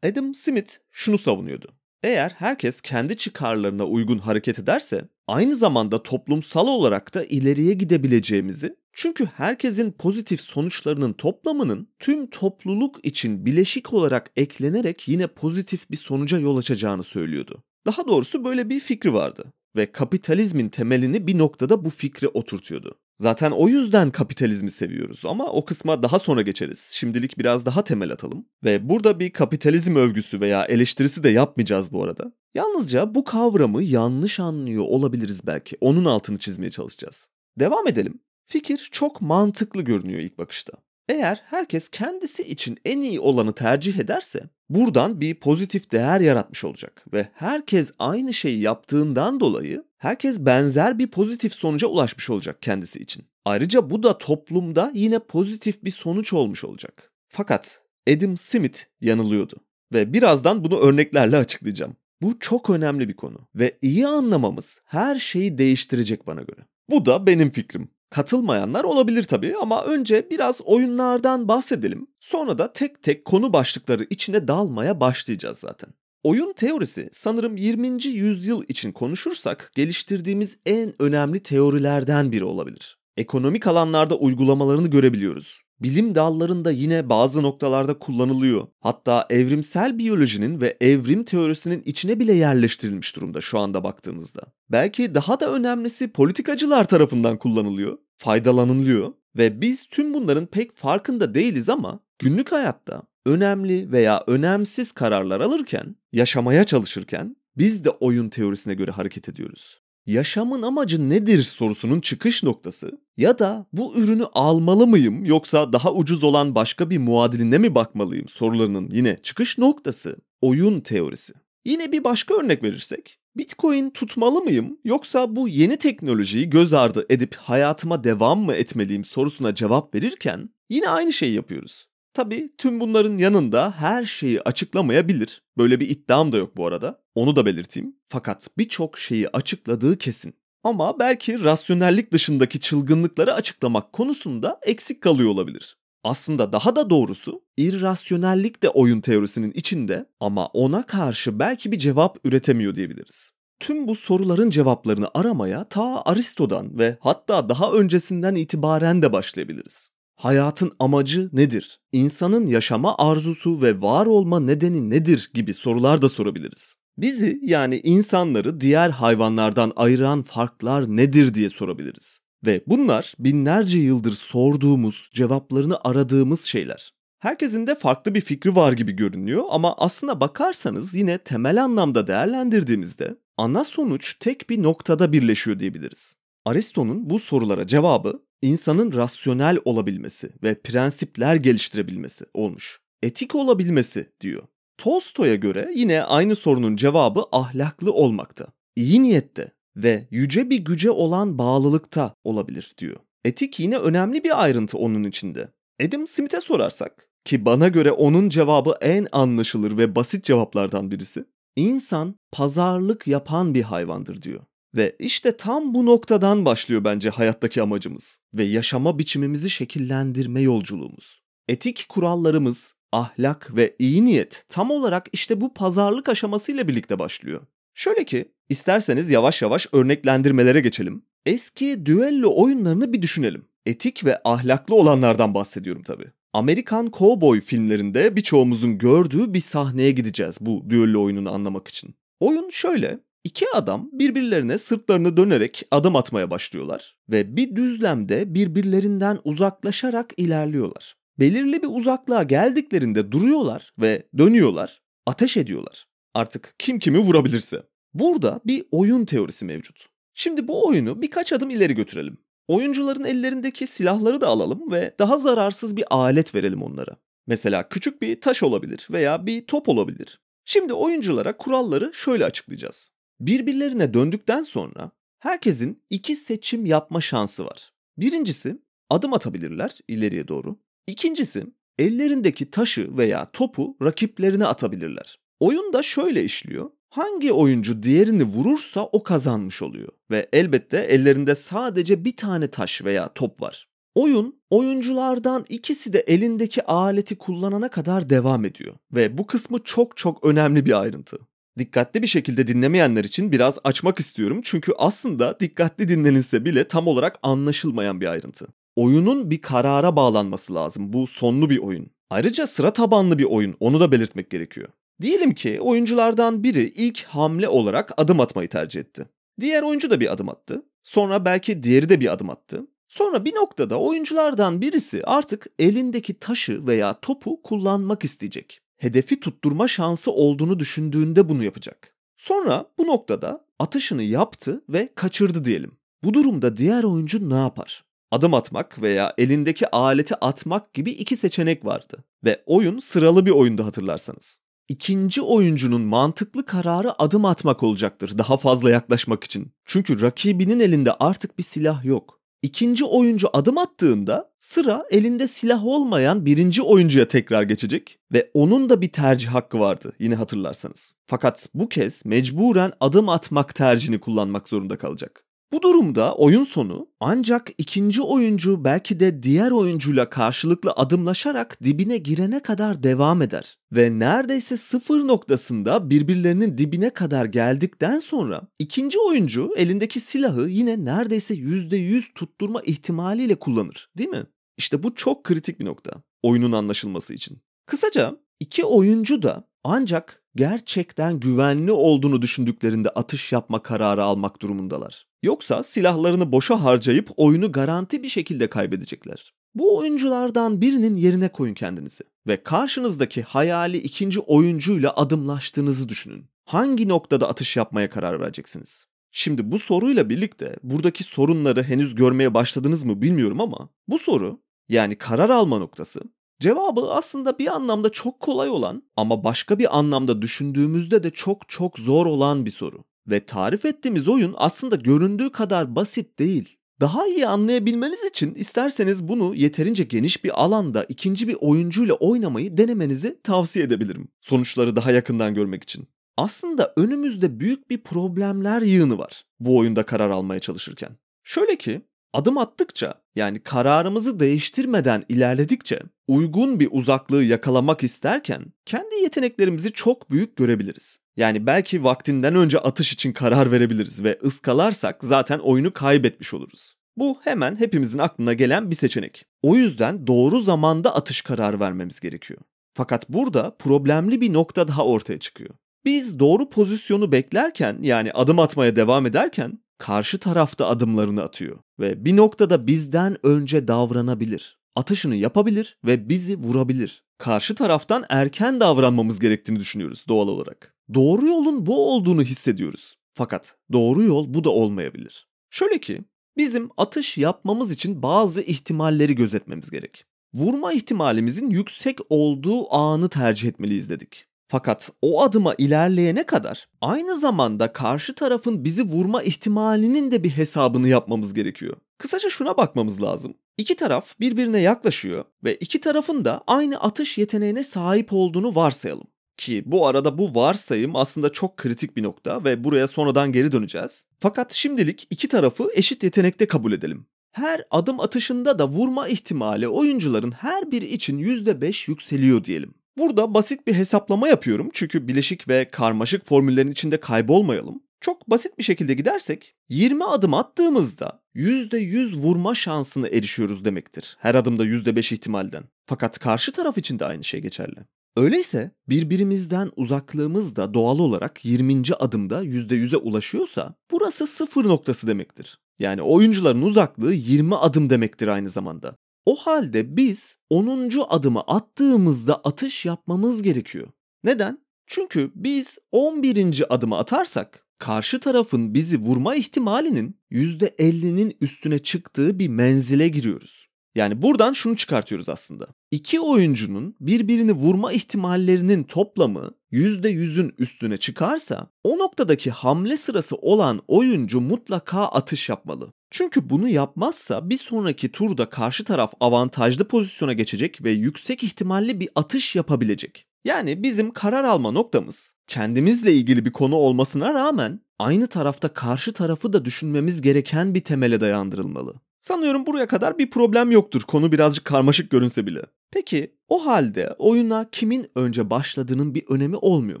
Adam 0.04 0.34
Smith 0.34 0.72
şunu 0.90 1.18
savunuyordu. 1.18 1.74
Eğer 2.02 2.30
herkes 2.30 2.80
kendi 2.80 3.16
çıkarlarına 3.16 3.84
uygun 3.84 4.18
hareket 4.18 4.58
ederse 4.58 5.08
aynı 5.26 5.56
zamanda 5.56 6.02
toplumsal 6.02 6.66
olarak 6.66 7.14
da 7.14 7.24
ileriye 7.24 7.74
gidebileceğimizi 7.74 8.76
çünkü 8.92 9.24
herkesin 9.24 9.92
pozitif 9.92 10.40
sonuçlarının 10.40 11.12
toplamının 11.12 11.88
tüm 11.98 12.30
topluluk 12.30 13.04
için 13.04 13.46
bileşik 13.46 13.92
olarak 13.92 14.30
eklenerek 14.36 15.08
yine 15.08 15.26
pozitif 15.26 15.90
bir 15.90 15.96
sonuca 15.96 16.38
yol 16.38 16.56
açacağını 16.56 17.02
söylüyordu. 17.02 17.62
Daha 17.86 18.06
doğrusu 18.06 18.44
böyle 18.44 18.68
bir 18.68 18.80
fikri 18.80 19.12
vardı 19.14 19.52
ve 19.76 19.92
kapitalizmin 19.92 20.68
temelini 20.68 21.26
bir 21.26 21.38
noktada 21.38 21.84
bu 21.84 21.90
fikri 21.90 22.28
oturtuyordu. 22.28 22.98
Zaten 23.16 23.50
o 23.50 23.68
yüzden 23.68 24.10
kapitalizmi 24.10 24.70
seviyoruz 24.70 25.22
ama 25.24 25.44
o 25.46 25.64
kısma 25.64 26.02
daha 26.02 26.18
sonra 26.18 26.42
geçeriz. 26.42 26.90
Şimdilik 26.92 27.38
biraz 27.38 27.66
daha 27.66 27.84
temel 27.84 28.12
atalım. 28.12 28.46
Ve 28.64 28.88
burada 28.88 29.20
bir 29.20 29.30
kapitalizm 29.30 29.96
övgüsü 29.96 30.40
veya 30.40 30.64
eleştirisi 30.64 31.22
de 31.22 31.28
yapmayacağız 31.28 31.92
bu 31.92 32.04
arada. 32.04 32.32
Yalnızca 32.54 33.14
bu 33.14 33.24
kavramı 33.24 33.82
yanlış 33.82 34.40
anlıyor 34.40 34.84
olabiliriz 34.84 35.46
belki. 35.46 35.76
Onun 35.80 36.04
altını 36.04 36.38
çizmeye 36.38 36.70
çalışacağız. 36.70 37.28
Devam 37.58 37.88
edelim. 37.88 38.20
Fikir 38.46 38.88
çok 38.92 39.20
mantıklı 39.20 39.82
görünüyor 39.82 40.20
ilk 40.20 40.38
bakışta. 40.38 40.72
Eğer 41.08 41.42
herkes 41.44 41.88
kendisi 41.88 42.42
için 42.42 42.78
en 42.84 43.00
iyi 43.00 43.20
olanı 43.20 43.52
tercih 43.52 43.98
ederse 43.98 44.42
buradan 44.68 45.20
bir 45.20 45.34
pozitif 45.34 45.92
değer 45.92 46.20
yaratmış 46.20 46.64
olacak 46.64 47.04
ve 47.12 47.28
herkes 47.32 47.92
aynı 47.98 48.34
şeyi 48.34 48.60
yaptığından 48.60 49.40
dolayı 49.40 49.84
herkes 49.98 50.40
benzer 50.40 50.98
bir 50.98 51.06
pozitif 51.06 51.54
sonuca 51.54 51.88
ulaşmış 51.88 52.30
olacak 52.30 52.62
kendisi 52.62 53.02
için. 53.02 53.24
Ayrıca 53.44 53.90
bu 53.90 54.02
da 54.02 54.18
toplumda 54.18 54.90
yine 54.94 55.18
pozitif 55.18 55.84
bir 55.84 55.90
sonuç 55.90 56.32
olmuş 56.32 56.64
olacak. 56.64 57.12
Fakat 57.28 57.82
Adam 58.08 58.36
Smith 58.36 58.80
yanılıyordu 59.00 59.56
ve 59.92 60.12
birazdan 60.12 60.64
bunu 60.64 60.78
örneklerle 60.78 61.36
açıklayacağım. 61.36 61.96
Bu 62.22 62.38
çok 62.38 62.70
önemli 62.70 63.08
bir 63.08 63.16
konu 63.16 63.48
ve 63.54 63.72
iyi 63.82 64.06
anlamamız 64.06 64.80
her 64.84 65.18
şeyi 65.18 65.58
değiştirecek 65.58 66.26
bana 66.26 66.42
göre. 66.42 66.60
Bu 66.90 67.06
da 67.06 67.26
benim 67.26 67.50
fikrim. 67.50 67.88
Katılmayanlar 68.10 68.84
olabilir 68.84 69.22
tabii 69.22 69.54
ama 69.60 69.84
önce 69.84 70.30
biraz 70.30 70.60
oyunlardan 70.64 71.48
bahsedelim. 71.48 72.06
Sonra 72.20 72.58
da 72.58 72.72
tek 72.72 73.02
tek 73.02 73.24
konu 73.24 73.52
başlıkları 73.52 74.06
içine 74.10 74.48
dalmaya 74.48 75.00
başlayacağız 75.00 75.58
zaten. 75.58 75.90
Oyun 76.22 76.52
teorisi 76.52 77.08
sanırım 77.12 77.56
20. 77.56 78.06
yüzyıl 78.06 78.62
için 78.68 78.92
konuşursak 78.92 79.72
geliştirdiğimiz 79.74 80.58
en 80.66 81.02
önemli 81.02 81.40
teorilerden 81.40 82.32
biri 82.32 82.44
olabilir. 82.44 82.98
Ekonomik 83.16 83.66
alanlarda 83.66 84.16
uygulamalarını 84.16 84.88
görebiliyoruz. 84.88 85.65
Bilim 85.80 86.14
dallarında 86.14 86.70
yine 86.70 87.08
bazı 87.08 87.42
noktalarda 87.42 87.98
kullanılıyor. 87.98 88.66
Hatta 88.80 89.26
evrimsel 89.30 89.98
biyolojinin 89.98 90.60
ve 90.60 90.76
evrim 90.80 91.24
teorisinin 91.24 91.82
içine 91.84 92.20
bile 92.20 92.32
yerleştirilmiş 92.32 93.16
durumda 93.16 93.40
şu 93.40 93.58
anda 93.58 93.84
baktığımızda. 93.84 94.42
Belki 94.70 95.14
daha 95.14 95.40
da 95.40 95.52
önemlisi 95.52 96.12
politikacılar 96.12 96.84
tarafından 96.84 97.38
kullanılıyor, 97.38 97.98
faydalanılıyor 98.18 99.12
ve 99.36 99.60
biz 99.60 99.86
tüm 99.86 100.14
bunların 100.14 100.46
pek 100.46 100.76
farkında 100.76 101.34
değiliz 101.34 101.68
ama 101.68 102.00
günlük 102.18 102.52
hayatta 102.52 103.02
önemli 103.26 103.92
veya 103.92 104.24
önemsiz 104.26 104.92
kararlar 104.92 105.40
alırken, 105.40 105.96
yaşamaya 106.12 106.64
çalışırken 106.64 107.36
biz 107.56 107.84
de 107.84 107.90
oyun 107.90 108.28
teorisine 108.28 108.74
göre 108.74 108.90
hareket 108.90 109.28
ediyoruz 109.28 109.85
yaşamın 110.06 110.62
amacı 110.62 111.10
nedir 111.10 111.42
sorusunun 111.42 112.00
çıkış 112.00 112.42
noktası 112.42 113.00
ya 113.16 113.38
da 113.38 113.66
bu 113.72 113.94
ürünü 113.94 114.24
almalı 114.32 114.86
mıyım 114.86 115.24
yoksa 115.24 115.72
daha 115.72 115.92
ucuz 115.92 116.24
olan 116.24 116.54
başka 116.54 116.90
bir 116.90 116.98
muadiline 116.98 117.58
mi 117.58 117.74
bakmalıyım 117.74 118.28
sorularının 118.28 118.90
yine 118.92 119.18
çıkış 119.22 119.58
noktası 119.58 120.16
oyun 120.40 120.80
teorisi. 120.80 121.32
Yine 121.64 121.92
bir 121.92 122.04
başka 122.04 122.34
örnek 122.34 122.62
verirsek 122.62 123.18
Bitcoin 123.36 123.90
tutmalı 123.90 124.40
mıyım 124.40 124.78
yoksa 124.84 125.36
bu 125.36 125.48
yeni 125.48 125.76
teknolojiyi 125.76 126.50
göz 126.50 126.72
ardı 126.72 127.06
edip 127.10 127.34
hayatıma 127.34 128.04
devam 128.04 128.40
mı 128.40 128.54
etmeliyim 128.54 129.04
sorusuna 129.04 129.54
cevap 129.54 129.94
verirken 129.94 130.50
yine 130.70 130.88
aynı 130.88 131.12
şeyi 131.12 131.34
yapıyoruz. 131.34 131.88
Tabii 132.16 132.52
tüm 132.58 132.80
bunların 132.80 133.18
yanında 133.18 133.70
her 133.70 134.04
şeyi 134.04 134.42
açıklamayabilir. 134.42 135.42
Böyle 135.58 135.80
bir 135.80 135.88
iddiam 135.88 136.32
da 136.32 136.36
yok 136.36 136.56
bu 136.56 136.66
arada. 136.66 137.02
Onu 137.14 137.36
da 137.36 137.46
belirteyim. 137.46 137.96
Fakat 138.08 138.48
birçok 138.58 138.98
şeyi 138.98 139.28
açıkladığı 139.28 139.98
kesin. 139.98 140.34
Ama 140.64 140.98
belki 140.98 141.44
rasyonellik 141.44 142.12
dışındaki 142.12 142.60
çılgınlıkları 142.60 143.34
açıklamak 143.34 143.92
konusunda 143.92 144.58
eksik 144.62 145.02
kalıyor 145.02 145.30
olabilir. 145.30 145.76
Aslında 146.04 146.52
daha 146.52 146.76
da 146.76 146.90
doğrusu 146.90 147.42
irrasyonellik 147.56 148.62
de 148.62 148.68
oyun 148.68 149.00
teorisinin 149.00 149.52
içinde 149.52 150.06
ama 150.20 150.46
ona 150.46 150.86
karşı 150.86 151.38
belki 151.38 151.72
bir 151.72 151.78
cevap 151.78 152.18
üretemiyor 152.24 152.74
diyebiliriz. 152.74 153.30
tüm 153.60 153.88
bu 153.88 153.94
soruların 153.94 154.50
cevaplarını 154.50 155.10
aramaya 155.14 155.68
ta 155.68 156.02
Aristo'dan 156.04 156.78
ve 156.78 156.98
hatta 157.00 157.48
daha 157.48 157.72
öncesinden 157.72 158.34
itibaren 158.34 159.02
de 159.02 159.12
başlayabiliriz. 159.12 159.95
Hayatın 160.16 160.72
amacı 160.78 161.30
nedir? 161.32 161.80
İnsanın 161.92 162.46
yaşama 162.46 162.98
arzusu 162.98 163.62
ve 163.62 163.80
var 163.80 164.06
olma 164.06 164.40
nedeni 164.40 164.90
nedir 164.90 165.30
gibi 165.34 165.54
sorular 165.54 166.02
da 166.02 166.08
sorabiliriz. 166.08 166.74
Bizi 166.98 167.40
yani 167.42 167.80
insanları 167.84 168.60
diğer 168.60 168.90
hayvanlardan 168.90 169.72
ayıran 169.76 170.22
farklar 170.22 170.96
nedir 170.96 171.34
diye 171.34 171.50
sorabiliriz. 171.50 172.20
Ve 172.46 172.64
bunlar 172.66 173.14
binlerce 173.18 173.78
yıldır 173.78 174.12
sorduğumuz, 174.12 175.10
cevaplarını 175.14 175.78
aradığımız 175.84 176.44
şeyler. 176.44 176.92
Herkesin 177.18 177.66
de 177.66 177.74
farklı 177.74 178.14
bir 178.14 178.20
fikri 178.20 178.56
var 178.56 178.72
gibi 178.72 178.92
görünüyor 178.92 179.44
ama 179.50 179.74
aslına 179.76 180.20
bakarsanız 180.20 180.94
yine 180.94 181.18
temel 181.18 181.64
anlamda 181.64 182.06
değerlendirdiğimizde 182.06 183.16
ana 183.36 183.64
sonuç 183.64 184.18
tek 184.20 184.50
bir 184.50 184.62
noktada 184.62 185.12
birleşiyor 185.12 185.58
diyebiliriz. 185.58 186.16
Aristo'nun 186.44 187.10
bu 187.10 187.18
sorulara 187.18 187.66
cevabı 187.66 188.25
insanın 188.42 188.92
rasyonel 188.92 189.58
olabilmesi 189.64 190.30
ve 190.42 190.60
prensipler 190.60 191.36
geliştirebilmesi 191.36 192.24
olmuş. 192.34 192.80
Etik 193.02 193.34
olabilmesi 193.34 194.12
diyor. 194.20 194.42
Tolstoy'a 194.78 195.34
göre 195.34 195.70
yine 195.74 196.02
aynı 196.02 196.36
sorunun 196.36 196.76
cevabı 196.76 197.24
ahlaklı 197.32 197.92
olmakta, 197.92 198.46
iyi 198.76 199.02
niyette 199.02 199.52
ve 199.76 200.08
yüce 200.10 200.50
bir 200.50 200.58
güce 200.58 200.90
olan 200.90 201.38
bağlılıkta 201.38 202.14
olabilir 202.24 202.72
diyor. 202.78 202.96
Etik 203.24 203.60
yine 203.60 203.78
önemli 203.78 204.24
bir 204.24 204.42
ayrıntı 204.42 204.78
onun 204.78 205.04
içinde. 205.04 205.48
Adam 205.82 206.06
Smith'e 206.06 206.40
sorarsak 206.40 207.08
ki 207.24 207.44
bana 207.44 207.68
göre 207.68 207.92
onun 207.92 208.28
cevabı 208.28 208.74
en 208.80 209.06
anlaşılır 209.12 209.78
ve 209.78 209.94
basit 209.94 210.24
cevaplardan 210.24 210.90
birisi. 210.90 211.24
İnsan 211.56 212.14
pazarlık 212.32 213.06
yapan 213.06 213.54
bir 213.54 213.62
hayvandır 213.62 214.22
diyor. 214.22 214.40
Ve 214.76 214.96
işte 214.98 215.36
tam 215.36 215.74
bu 215.74 215.86
noktadan 215.86 216.44
başlıyor 216.44 216.84
bence 216.84 217.10
hayattaki 217.10 217.62
amacımız 217.62 218.20
ve 218.34 218.44
yaşama 218.44 218.98
biçimimizi 218.98 219.50
şekillendirme 219.50 220.40
yolculuğumuz. 220.40 221.22
Etik 221.48 221.86
kurallarımız, 221.88 222.74
ahlak 222.92 223.56
ve 223.56 223.76
iyi 223.78 224.04
niyet 224.04 224.44
tam 224.48 224.70
olarak 224.70 225.08
işte 225.12 225.40
bu 225.40 225.54
pazarlık 225.54 226.08
aşamasıyla 226.08 226.68
birlikte 226.68 226.98
başlıyor. 226.98 227.46
Şöyle 227.74 228.04
ki, 228.04 228.32
isterseniz 228.48 229.10
yavaş 229.10 229.42
yavaş 229.42 229.66
örneklendirmelere 229.72 230.60
geçelim. 230.60 231.02
Eski 231.26 231.86
düello 231.86 232.42
oyunlarını 232.42 232.92
bir 232.92 233.02
düşünelim. 233.02 233.44
Etik 233.66 234.04
ve 234.04 234.20
ahlaklı 234.24 234.74
olanlardan 234.74 235.34
bahsediyorum 235.34 235.82
tabii. 235.82 236.10
Amerikan 236.32 236.92
Cowboy 236.98 237.40
filmlerinde 237.40 238.16
birçoğumuzun 238.16 238.78
gördüğü 238.78 239.34
bir 239.34 239.40
sahneye 239.40 239.90
gideceğiz 239.90 240.38
bu 240.40 240.70
düello 240.70 241.02
oyununu 241.02 241.30
anlamak 241.30 241.68
için. 241.68 241.94
Oyun 242.20 242.50
şöyle, 242.50 243.00
İki 243.26 243.46
adam 243.54 243.88
birbirlerine 243.92 244.58
sırtlarını 244.58 245.16
dönerek 245.16 245.62
adım 245.70 245.96
atmaya 245.96 246.30
başlıyorlar 246.30 246.96
ve 247.08 247.36
bir 247.36 247.56
düzlemde 247.56 248.34
birbirlerinden 248.34 249.18
uzaklaşarak 249.24 250.12
ilerliyorlar. 250.16 250.96
Belirli 251.18 251.62
bir 251.62 251.68
uzaklığa 251.70 252.22
geldiklerinde 252.22 253.12
duruyorlar 253.12 253.72
ve 253.78 254.06
dönüyorlar, 254.18 254.82
ateş 255.06 255.36
ediyorlar. 255.36 255.86
Artık 256.14 256.54
kim 256.58 256.78
kimi 256.78 256.98
vurabilirse. 256.98 257.62
Burada 257.94 258.40
bir 258.44 258.64
oyun 258.70 259.04
teorisi 259.04 259.44
mevcut. 259.44 259.86
Şimdi 260.14 260.48
bu 260.48 260.66
oyunu 260.68 261.02
birkaç 261.02 261.32
adım 261.32 261.50
ileri 261.50 261.74
götürelim. 261.74 262.18
Oyuncuların 262.48 263.04
ellerindeki 263.04 263.66
silahları 263.66 264.20
da 264.20 264.26
alalım 264.26 264.72
ve 264.72 264.94
daha 264.98 265.18
zararsız 265.18 265.76
bir 265.76 265.84
alet 265.90 266.34
verelim 266.34 266.62
onlara. 266.62 266.96
Mesela 267.26 267.68
küçük 267.68 268.02
bir 268.02 268.20
taş 268.20 268.42
olabilir 268.42 268.88
veya 268.90 269.26
bir 269.26 269.46
top 269.46 269.68
olabilir. 269.68 270.20
Şimdi 270.44 270.72
oyunculara 270.72 271.36
kuralları 271.36 271.90
şöyle 271.94 272.24
açıklayacağız. 272.24 272.95
Birbirlerine 273.20 273.94
döndükten 273.94 274.42
sonra 274.42 274.90
herkesin 275.18 275.82
iki 275.90 276.16
seçim 276.16 276.66
yapma 276.66 277.00
şansı 277.00 277.44
var. 277.44 277.72
Birincisi 277.98 278.58
adım 278.90 279.12
atabilirler 279.12 279.78
ileriye 279.88 280.28
doğru. 280.28 280.58
İkincisi 280.86 281.46
ellerindeki 281.78 282.50
taşı 282.50 282.96
veya 282.96 283.30
topu 283.32 283.76
rakiplerine 283.82 284.46
atabilirler. 284.46 285.18
Oyun 285.40 285.72
da 285.72 285.82
şöyle 285.82 286.24
işliyor. 286.24 286.70
Hangi 286.88 287.32
oyuncu 287.32 287.82
diğerini 287.82 288.24
vurursa 288.24 288.84
o 288.84 289.02
kazanmış 289.02 289.62
oluyor 289.62 289.88
ve 290.10 290.28
elbette 290.32 290.78
ellerinde 290.78 291.34
sadece 291.34 292.04
bir 292.04 292.16
tane 292.16 292.48
taş 292.50 292.84
veya 292.84 293.14
top 293.14 293.42
var. 293.42 293.68
Oyun 293.94 294.40
oyunculardan 294.50 295.44
ikisi 295.48 295.92
de 295.92 295.98
elindeki 295.98 296.62
aleti 296.62 297.16
kullanana 297.16 297.68
kadar 297.68 298.10
devam 298.10 298.44
ediyor 298.44 298.74
ve 298.92 299.18
bu 299.18 299.26
kısmı 299.26 299.58
çok 299.64 299.96
çok 299.96 300.24
önemli 300.24 300.66
bir 300.66 300.80
ayrıntı 300.80 301.18
dikkatli 301.58 302.02
bir 302.02 302.06
şekilde 302.06 302.48
dinlemeyenler 302.48 303.04
için 303.04 303.32
biraz 303.32 303.58
açmak 303.64 304.00
istiyorum. 304.00 304.40
Çünkü 304.44 304.72
aslında 304.78 305.40
dikkatli 305.40 305.88
dinlenilse 305.88 306.44
bile 306.44 306.68
tam 306.68 306.86
olarak 306.86 307.18
anlaşılmayan 307.22 308.00
bir 308.00 308.06
ayrıntı. 308.06 308.46
Oyunun 308.76 309.30
bir 309.30 309.40
karara 309.40 309.96
bağlanması 309.96 310.54
lazım. 310.54 310.92
Bu 310.92 311.06
sonlu 311.06 311.50
bir 311.50 311.58
oyun. 311.58 311.90
Ayrıca 312.10 312.46
sıra 312.46 312.72
tabanlı 312.72 313.18
bir 313.18 313.24
oyun. 313.24 313.56
Onu 313.60 313.80
da 313.80 313.92
belirtmek 313.92 314.30
gerekiyor. 314.30 314.68
Diyelim 315.02 315.34
ki 315.34 315.60
oyunculardan 315.60 316.42
biri 316.42 316.72
ilk 316.76 317.04
hamle 317.04 317.48
olarak 317.48 317.92
adım 317.96 318.20
atmayı 318.20 318.48
tercih 318.48 318.80
etti. 318.80 319.06
Diğer 319.40 319.62
oyuncu 319.62 319.90
da 319.90 320.00
bir 320.00 320.12
adım 320.12 320.28
attı. 320.28 320.62
Sonra 320.82 321.24
belki 321.24 321.62
diğeri 321.62 321.88
de 321.88 322.00
bir 322.00 322.12
adım 322.12 322.30
attı. 322.30 322.66
Sonra 322.88 323.24
bir 323.24 323.34
noktada 323.34 323.80
oyunculardan 323.80 324.60
birisi 324.60 325.02
artık 325.04 325.46
elindeki 325.58 326.14
taşı 326.14 326.66
veya 326.66 327.00
topu 327.00 327.42
kullanmak 327.42 328.04
isteyecek 328.04 328.60
hedefi 328.76 329.20
tutturma 329.20 329.68
şansı 329.68 330.10
olduğunu 330.10 330.58
düşündüğünde 330.58 331.28
bunu 331.28 331.44
yapacak. 331.44 331.94
Sonra 332.16 332.66
bu 332.78 332.86
noktada 332.86 333.46
atışını 333.58 334.02
yaptı 334.02 334.64
ve 334.68 334.92
kaçırdı 334.94 335.44
diyelim. 335.44 335.72
Bu 336.04 336.14
durumda 336.14 336.56
diğer 336.56 336.84
oyuncu 336.84 337.30
ne 337.30 337.34
yapar? 337.34 337.84
Adım 338.10 338.34
atmak 338.34 338.82
veya 338.82 339.14
elindeki 339.18 339.70
aleti 339.70 340.14
atmak 340.14 340.74
gibi 340.74 340.90
iki 340.90 341.16
seçenek 341.16 341.64
vardı 341.64 342.04
ve 342.24 342.42
oyun 342.46 342.78
sıralı 342.78 343.26
bir 343.26 343.30
oyunda 343.30 343.66
hatırlarsanız. 343.66 344.40
İkinci 344.68 345.22
oyuncunun 345.22 345.80
mantıklı 345.80 346.46
kararı 346.46 347.02
adım 347.02 347.24
atmak 347.24 347.62
olacaktır 347.62 348.18
daha 348.18 348.36
fazla 348.36 348.70
yaklaşmak 348.70 349.24
için. 349.24 349.52
Çünkü 349.64 350.00
rakibinin 350.00 350.60
elinde 350.60 350.92
artık 350.92 351.38
bir 351.38 351.42
silah 351.42 351.84
yok. 351.84 352.15
İkinci 352.46 352.84
oyuncu 352.84 353.28
adım 353.32 353.58
attığında 353.58 354.30
sıra 354.40 354.84
elinde 354.90 355.28
silah 355.28 355.64
olmayan 355.66 356.26
birinci 356.26 356.62
oyuncuya 356.62 357.08
tekrar 357.08 357.42
geçecek 357.42 357.98
ve 358.12 358.30
onun 358.34 358.70
da 358.70 358.80
bir 358.80 358.92
tercih 358.92 359.28
hakkı 359.28 359.60
vardı 359.60 359.92
yine 359.98 360.14
hatırlarsanız. 360.14 360.94
Fakat 361.06 361.48
bu 361.54 361.68
kez 361.68 362.02
mecburen 362.04 362.72
adım 362.80 363.08
atmak 363.08 363.54
tercihini 363.54 364.00
kullanmak 364.00 364.48
zorunda 364.48 364.78
kalacak. 364.78 365.25
Bu 365.52 365.62
durumda 365.62 366.14
oyun 366.14 366.44
sonu 366.44 366.88
ancak 367.00 367.50
ikinci 367.58 368.02
oyuncu 368.02 368.64
belki 368.64 369.00
de 369.00 369.22
diğer 369.22 369.50
oyuncuyla 369.50 370.10
karşılıklı 370.10 370.72
adımlaşarak 370.72 371.64
dibine 371.64 371.98
girene 371.98 372.42
kadar 372.42 372.82
devam 372.82 373.22
eder. 373.22 373.58
Ve 373.72 373.98
neredeyse 373.98 374.56
sıfır 374.56 375.06
noktasında 375.06 375.90
birbirlerinin 375.90 376.58
dibine 376.58 376.90
kadar 376.90 377.24
geldikten 377.24 377.98
sonra 377.98 378.48
ikinci 378.58 378.98
oyuncu 378.98 379.54
elindeki 379.56 380.00
silahı 380.00 380.48
yine 380.48 380.84
neredeyse 380.84 381.34
%100 381.34 382.14
tutturma 382.14 382.62
ihtimaliyle 382.62 383.34
kullanır 383.34 383.90
değil 383.98 384.10
mi? 384.10 384.26
İşte 384.56 384.82
bu 384.82 384.94
çok 384.94 385.24
kritik 385.24 385.60
bir 385.60 385.64
nokta 385.64 386.02
oyunun 386.22 386.52
anlaşılması 386.52 387.14
için. 387.14 387.38
Kısaca 387.66 388.16
iki 388.40 388.64
oyuncu 388.64 389.22
da 389.22 389.48
ancak 389.64 390.22
gerçekten 390.36 391.20
güvenli 391.20 391.72
olduğunu 391.72 392.22
düşündüklerinde 392.22 392.88
atış 392.88 393.32
yapma 393.32 393.62
kararı 393.62 394.04
almak 394.04 394.42
durumundalar. 394.42 395.06
Yoksa 395.22 395.62
silahlarını 395.62 396.32
boşa 396.32 396.62
harcayıp 396.62 397.10
oyunu 397.16 397.52
garanti 397.52 398.02
bir 398.02 398.08
şekilde 398.08 398.50
kaybedecekler. 398.50 399.32
Bu 399.54 399.78
oyunculardan 399.78 400.60
birinin 400.60 400.96
yerine 400.96 401.28
koyun 401.28 401.54
kendinizi 401.54 402.04
ve 402.26 402.42
karşınızdaki 402.42 403.22
hayali 403.22 403.76
ikinci 403.76 404.20
oyuncuyla 404.20 404.96
adımlaştığınızı 404.96 405.88
düşünün. 405.88 406.24
Hangi 406.44 406.88
noktada 406.88 407.28
atış 407.28 407.56
yapmaya 407.56 407.90
karar 407.90 408.20
vereceksiniz? 408.20 408.86
Şimdi 409.10 409.52
bu 409.52 409.58
soruyla 409.58 410.08
birlikte 410.08 410.56
buradaki 410.62 411.04
sorunları 411.04 411.62
henüz 411.62 411.94
görmeye 411.94 412.34
başladınız 412.34 412.84
mı 412.84 413.02
bilmiyorum 413.02 413.40
ama 413.40 413.68
bu 413.88 413.98
soru 413.98 414.40
yani 414.68 414.96
karar 414.96 415.30
alma 415.30 415.58
noktası 415.58 416.00
Cevabı 416.40 416.90
aslında 416.90 417.38
bir 417.38 417.54
anlamda 417.54 417.90
çok 417.90 418.20
kolay 418.20 418.48
olan 418.48 418.82
ama 418.96 419.24
başka 419.24 419.58
bir 419.58 419.78
anlamda 419.78 420.22
düşündüğümüzde 420.22 421.02
de 421.02 421.10
çok 421.10 421.48
çok 421.48 421.78
zor 421.78 422.06
olan 422.06 422.46
bir 422.46 422.50
soru. 422.50 422.84
Ve 423.06 423.26
tarif 423.26 423.64
ettiğimiz 423.64 424.08
oyun 424.08 424.34
aslında 424.36 424.76
göründüğü 424.76 425.32
kadar 425.32 425.76
basit 425.76 426.18
değil. 426.18 426.56
Daha 426.80 427.06
iyi 427.06 427.26
anlayabilmeniz 427.26 428.04
için 428.04 428.34
isterseniz 428.34 429.08
bunu 429.08 429.34
yeterince 429.34 429.84
geniş 429.84 430.24
bir 430.24 430.44
alanda 430.44 430.84
ikinci 430.84 431.28
bir 431.28 431.36
oyuncuyla 431.40 431.94
oynamayı 431.94 432.56
denemenizi 432.56 433.20
tavsiye 433.22 433.64
edebilirim. 433.64 434.08
Sonuçları 434.20 434.76
daha 434.76 434.92
yakından 434.92 435.34
görmek 435.34 435.62
için. 435.62 435.88
Aslında 436.16 436.72
önümüzde 436.76 437.40
büyük 437.40 437.70
bir 437.70 437.82
problemler 437.82 438.62
yığını 438.62 438.98
var 438.98 439.24
bu 439.40 439.58
oyunda 439.58 439.82
karar 439.82 440.10
almaya 440.10 440.40
çalışırken. 440.40 440.96
Şöyle 441.24 441.56
ki 441.56 441.82
adım 442.16 442.38
attıkça 442.38 442.94
yani 443.16 443.40
kararımızı 443.40 444.20
değiştirmeden 444.20 445.04
ilerledikçe 445.08 445.80
uygun 446.08 446.60
bir 446.60 446.68
uzaklığı 446.70 447.24
yakalamak 447.24 447.82
isterken 447.82 448.44
kendi 448.66 448.94
yeteneklerimizi 448.94 449.72
çok 449.72 450.10
büyük 450.10 450.36
görebiliriz. 450.36 450.98
Yani 451.16 451.46
belki 451.46 451.84
vaktinden 451.84 452.34
önce 452.34 452.58
atış 452.58 452.92
için 452.92 453.12
karar 453.12 453.52
verebiliriz 453.52 454.04
ve 454.04 454.18
ıskalarsak 454.24 454.98
zaten 455.02 455.38
oyunu 455.38 455.72
kaybetmiş 455.72 456.34
oluruz. 456.34 456.76
Bu 456.96 457.18
hemen 457.24 457.56
hepimizin 457.56 457.98
aklına 457.98 458.32
gelen 458.32 458.70
bir 458.70 458.76
seçenek. 458.76 459.24
O 459.42 459.56
yüzden 459.56 460.06
doğru 460.06 460.40
zamanda 460.40 460.94
atış 460.94 461.22
kararı 461.22 461.60
vermemiz 461.60 462.00
gerekiyor. 462.00 462.40
Fakat 462.74 463.08
burada 463.08 463.56
problemli 463.56 464.20
bir 464.20 464.32
nokta 464.32 464.68
daha 464.68 464.84
ortaya 464.84 465.18
çıkıyor. 465.18 465.54
Biz 465.84 466.18
doğru 466.18 466.50
pozisyonu 466.50 467.12
beklerken 467.12 467.78
yani 467.80 468.12
adım 468.12 468.38
atmaya 468.38 468.76
devam 468.76 469.06
ederken 469.06 469.58
karşı 469.78 470.18
tarafta 470.18 470.66
adımlarını 470.66 471.22
atıyor 471.22 471.58
ve 471.80 472.04
bir 472.04 472.16
noktada 472.16 472.66
bizden 472.66 473.26
önce 473.26 473.68
davranabilir. 473.68 474.58
Atışını 474.74 475.16
yapabilir 475.16 475.78
ve 475.84 476.08
bizi 476.08 476.36
vurabilir. 476.38 477.04
Karşı 477.18 477.54
taraftan 477.54 478.04
erken 478.08 478.60
davranmamız 478.60 479.18
gerektiğini 479.18 479.60
düşünüyoruz 479.60 480.04
doğal 480.08 480.28
olarak. 480.28 480.74
Doğru 480.94 481.26
yolun 481.26 481.66
bu 481.66 481.90
olduğunu 481.90 482.22
hissediyoruz. 482.22 482.96
Fakat 483.14 483.56
doğru 483.72 484.02
yol 484.02 484.34
bu 484.34 484.44
da 484.44 484.50
olmayabilir. 484.50 485.26
Şöyle 485.50 485.80
ki 485.80 486.04
bizim 486.36 486.68
atış 486.76 487.18
yapmamız 487.18 487.70
için 487.70 488.02
bazı 488.02 488.42
ihtimalleri 488.42 489.14
gözetmemiz 489.14 489.70
gerek. 489.70 490.04
Vurma 490.34 490.72
ihtimalimizin 490.72 491.50
yüksek 491.50 491.98
olduğu 492.08 492.74
anı 492.74 493.08
tercih 493.08 493.48
etmeliyiz 493.48 493.88
dedik. 493.88 494.26
Fakat 494.48 494.90
o 495.02 495.22
adıma 495.22 495.54
ilerleyene 495.58 496.26
kadar 496.26 496.68
aynı 496.80 497.18
zamanda 497.18 497.72
karşı 497.72 498.14
tarafın 498.14 498.64
bizi 498.64 498.82
vurma 498.82 499.22
ihtimalinin 499.22 500.10
de 500.10 500.24
bir 500.24 500.30
hesabını 500.30 500.88
yapmamız 500.88 501.34
gerekiyor. 501.34 501.76
Kısaca 501.98 502.30
şuna 502.30 502.56
bakmamız 502.56 503.02
lazım. 503.02 503.34
İki 503.58 503.76
taraf 503.76 504.20
birbirine 504.20 504.60
yaklaşıyor 504.60 505.24
ve 505.44 505.54
iki 505.54 505.80
tarafın 505.80 506.24
da 506.24 506.42
aynı 506.46 506.80
atış 506.80 507.18
yeteneğine 507.18 507.64
sahip 507.64 508.12
olduğunu 508.12 508.54
varsayalım. 508.54 509.06
Ki 509.36 509.62
bu 509.66 509.86
arada 509.86 510.18
bu 510.18 510.34
varsayım 510.34 510.96
aslında 510.96 511.32
çok 511.32 511.56
kritik 511.56 511.96
bir 511.96 512.02
nokta 512.02 512.44
ve 512.44 512.64
buraya 512.64 512.88
sonradan 512.88 513.32
geri 513.32 513.52
döneceğiz. 513.52 514.06
Fakat 514.20 514.52
şimdilik 514.52 515.06
iki 515.10 515.28
tarafı 515.28 515.68
eşit 515.74 516.02
yetenekte 516.02 516.46
kabul 516.46 516.72
edelim. 516.72 517.06
Her 517.32 517.64
adım 517.70 518.00
atışında 518.00 518.58
da 518.58 518.68
vurma 518.68 519.08
ihtimali 519.08 519.68
oyuncuların 519.68 520.30
her 520.32 520.70
biri 520.70 520.86
için 520.86 521.18
%5 521.18 521.90
yükseliyor 521.90 522.44
diyelim. 522.44 522.74
Burada 522.98 523.34
basit 523.34 523.66
bir 523.66 523.74
hesaplama 523.74 524.28
yapıyorum 524.28 524.70
çünkü 524.72 525.08
bileşik 525.08 525.48
ve 525.48 525.70
karmaşık 525.70 526.26
formüllerin 526.26 526.72
içinde 526.72 527.00
kaybolmayalım. 527.00 527.82
Çok 528.00 528.30
basit 528.30 528.58
bir 528.58 528.62
şekilde 528.62 528.94
gidersek 528.94 529.54
20 529.68 530.04
adım 530.04 530.34
attığımızda 530.34 531.22
%100 531.34 532.14
vurma 532.14 532.54
şansına 532.54 533.08
erişiyoruz 533.08 533.64
demektir. 533.64 534.16
Her 534.20 534.34
adımda 534.34 534.64
%5 534.64 535.14
ihtimalden. 535.14 535.64
Fakat 535.86 536.18
karşı 536.18 536.52
taraf 536.52 536.78
için 536.78 536.98
de 536.98 537.04
aynı 537.04 537.24
şey 537.24 537.40
geçerli. 537.40 537.86
Öyleyse 538.16 538.70
birbirimizden 538.88 539.70
uzaklığımız 539.76 540.56
da 540.56 540.74
doğal 540.74 540.98
olarak 540.98 541.44
20. 541.44 541.82
adımda 541.98 542.44
%100'e 542.44 542.96
ulaşıyorsa 542.96 543.74
burası 543.90 544.26
sıfır 544.26 544.64
noktası 544.64 545.06
demektir. 545.06 545.58
Yani 545.78 546.02
oyuncuların 546.02 546.62
uzaklığı 546.62 547.14
20 547.14 547.56
adım 547.56 547.90
demektir 547.90 548.28
aynı 548.28 548.48
zamanda. 548.48 548.96
O 549.26 549.36
halde 549.36 549.96
biz 549.96 550.36
10. 550.50 550.90
adımı 551.08 551.40
attığımızda 551.40 552.36
atış 552.36 552.84
yapmamız 552.84 553.42
gerekiyor. 553.42 553.88
Neden? 554.24 554.58
Çünkü 554.86 555.32
biz 555.34 555.78
11. 555.92 556.74
adımı 556.74 556.98
atarsak 556.98 557.66
karşı 557.78 558.20
tarafın 558.20 558.74
bizi 558.74 558.98
vurma 558.98 559.34
ihtimalinin 559.34 560.20
%50'nin 560.30 561.36
üstüne 561.40 561.78
çıktığı 561.78 562.38
bir 562.38 562.48
menzile 562.48 563.08
giriyoruz. 563.08 563.66
Yani 563.94 564.22
buradan 564.22 564.52
şunu 564.52 564.76
çıkartıyoruz 564.76 565.28
aslında. 565.28 565.66
İki 565.90 566.20
oyuncunun 566.20 566.94
birbirini 567.00 567.52
vurma 567.52 567.92
ihtimallerinin 567.92 568.84
toplamı 568.84 569.50
%100'ün 569.72 570.54
üstüne 570.58 570.96
çıkarsa 570.96 571.70
o 571.84 571.98
noktadaki 571.98 572.50
hamle 572.50 572.96
sırası 572.96 573.36
olan 573.36 573.82
oyuncu 573.88 574.40
mutlaka 574.40 575.04
atış 575.04 575.48
yapmalı. 575.48 575.92
Çünkü 576.10 576.50
bunu 576.50 576.68
yapmazsa 576.68 577.50
bir 577.50 577.58
sonraki 577.58 578.12
turda 578.12 578.50
karşı 578.50 578.84
taraf 578.84 579.12
avantajlı 579.20 579.88
pozisyona 579.88 580.32
geçecek 580.32 580.84
ve 580.84 580.90
yüksek 580.90 581.44
ihtimalli 581.44 582.00
bir 582.00 582.08
atış 582.14 582.56
yapabilecek. 582.56 583.26
Yani 583.44 583.82
bizim 583.82 584.10
karar 584.10 584.44
alma 584.44 584.70
noktamız 584.70 585.36
kendimizle 585.46 586.14
ilgili 586.14 586.44
bir 586.44 586.52
konu 586.52 586.74
olmasına 586.74 587.34
rağmen 587.34 587.80
aynı 587.98 588.26
tarafta 588.26 588.68
karşı 588.68 589.12
tarafı 589.12 589.52
da 589.52 589.64
düşünmemiz 589.64 590.22
gereken 590.22 590.74
bir 590.74 590.84
temele 590.84 591.20
dayandırılmalı. 591.20 591.94
Sanıyorum 592.20 592.66
buraya 592.66 592.86
kadar 592.86 593.18
bir 593.18 593.30
problem 593.30 593.70
yoktur. 593.70 594.02
Konu 594.02 594.32
birazcık 594.32 594.64
karmaşık 594.64 595.10
görünse 595.10 595.46
bile. 595.46 595.62
Peki 595.90 596.34
o 596.48 596.66
halde 596.66 597.14
oyuna 597.18 597.70
kimin 597.70 598.10
önce 598.14 598.50
başladığının 598.50 599.14
bir 599.14 599.24
önemi 599.28 599.56
olmuyor 599.56 600.00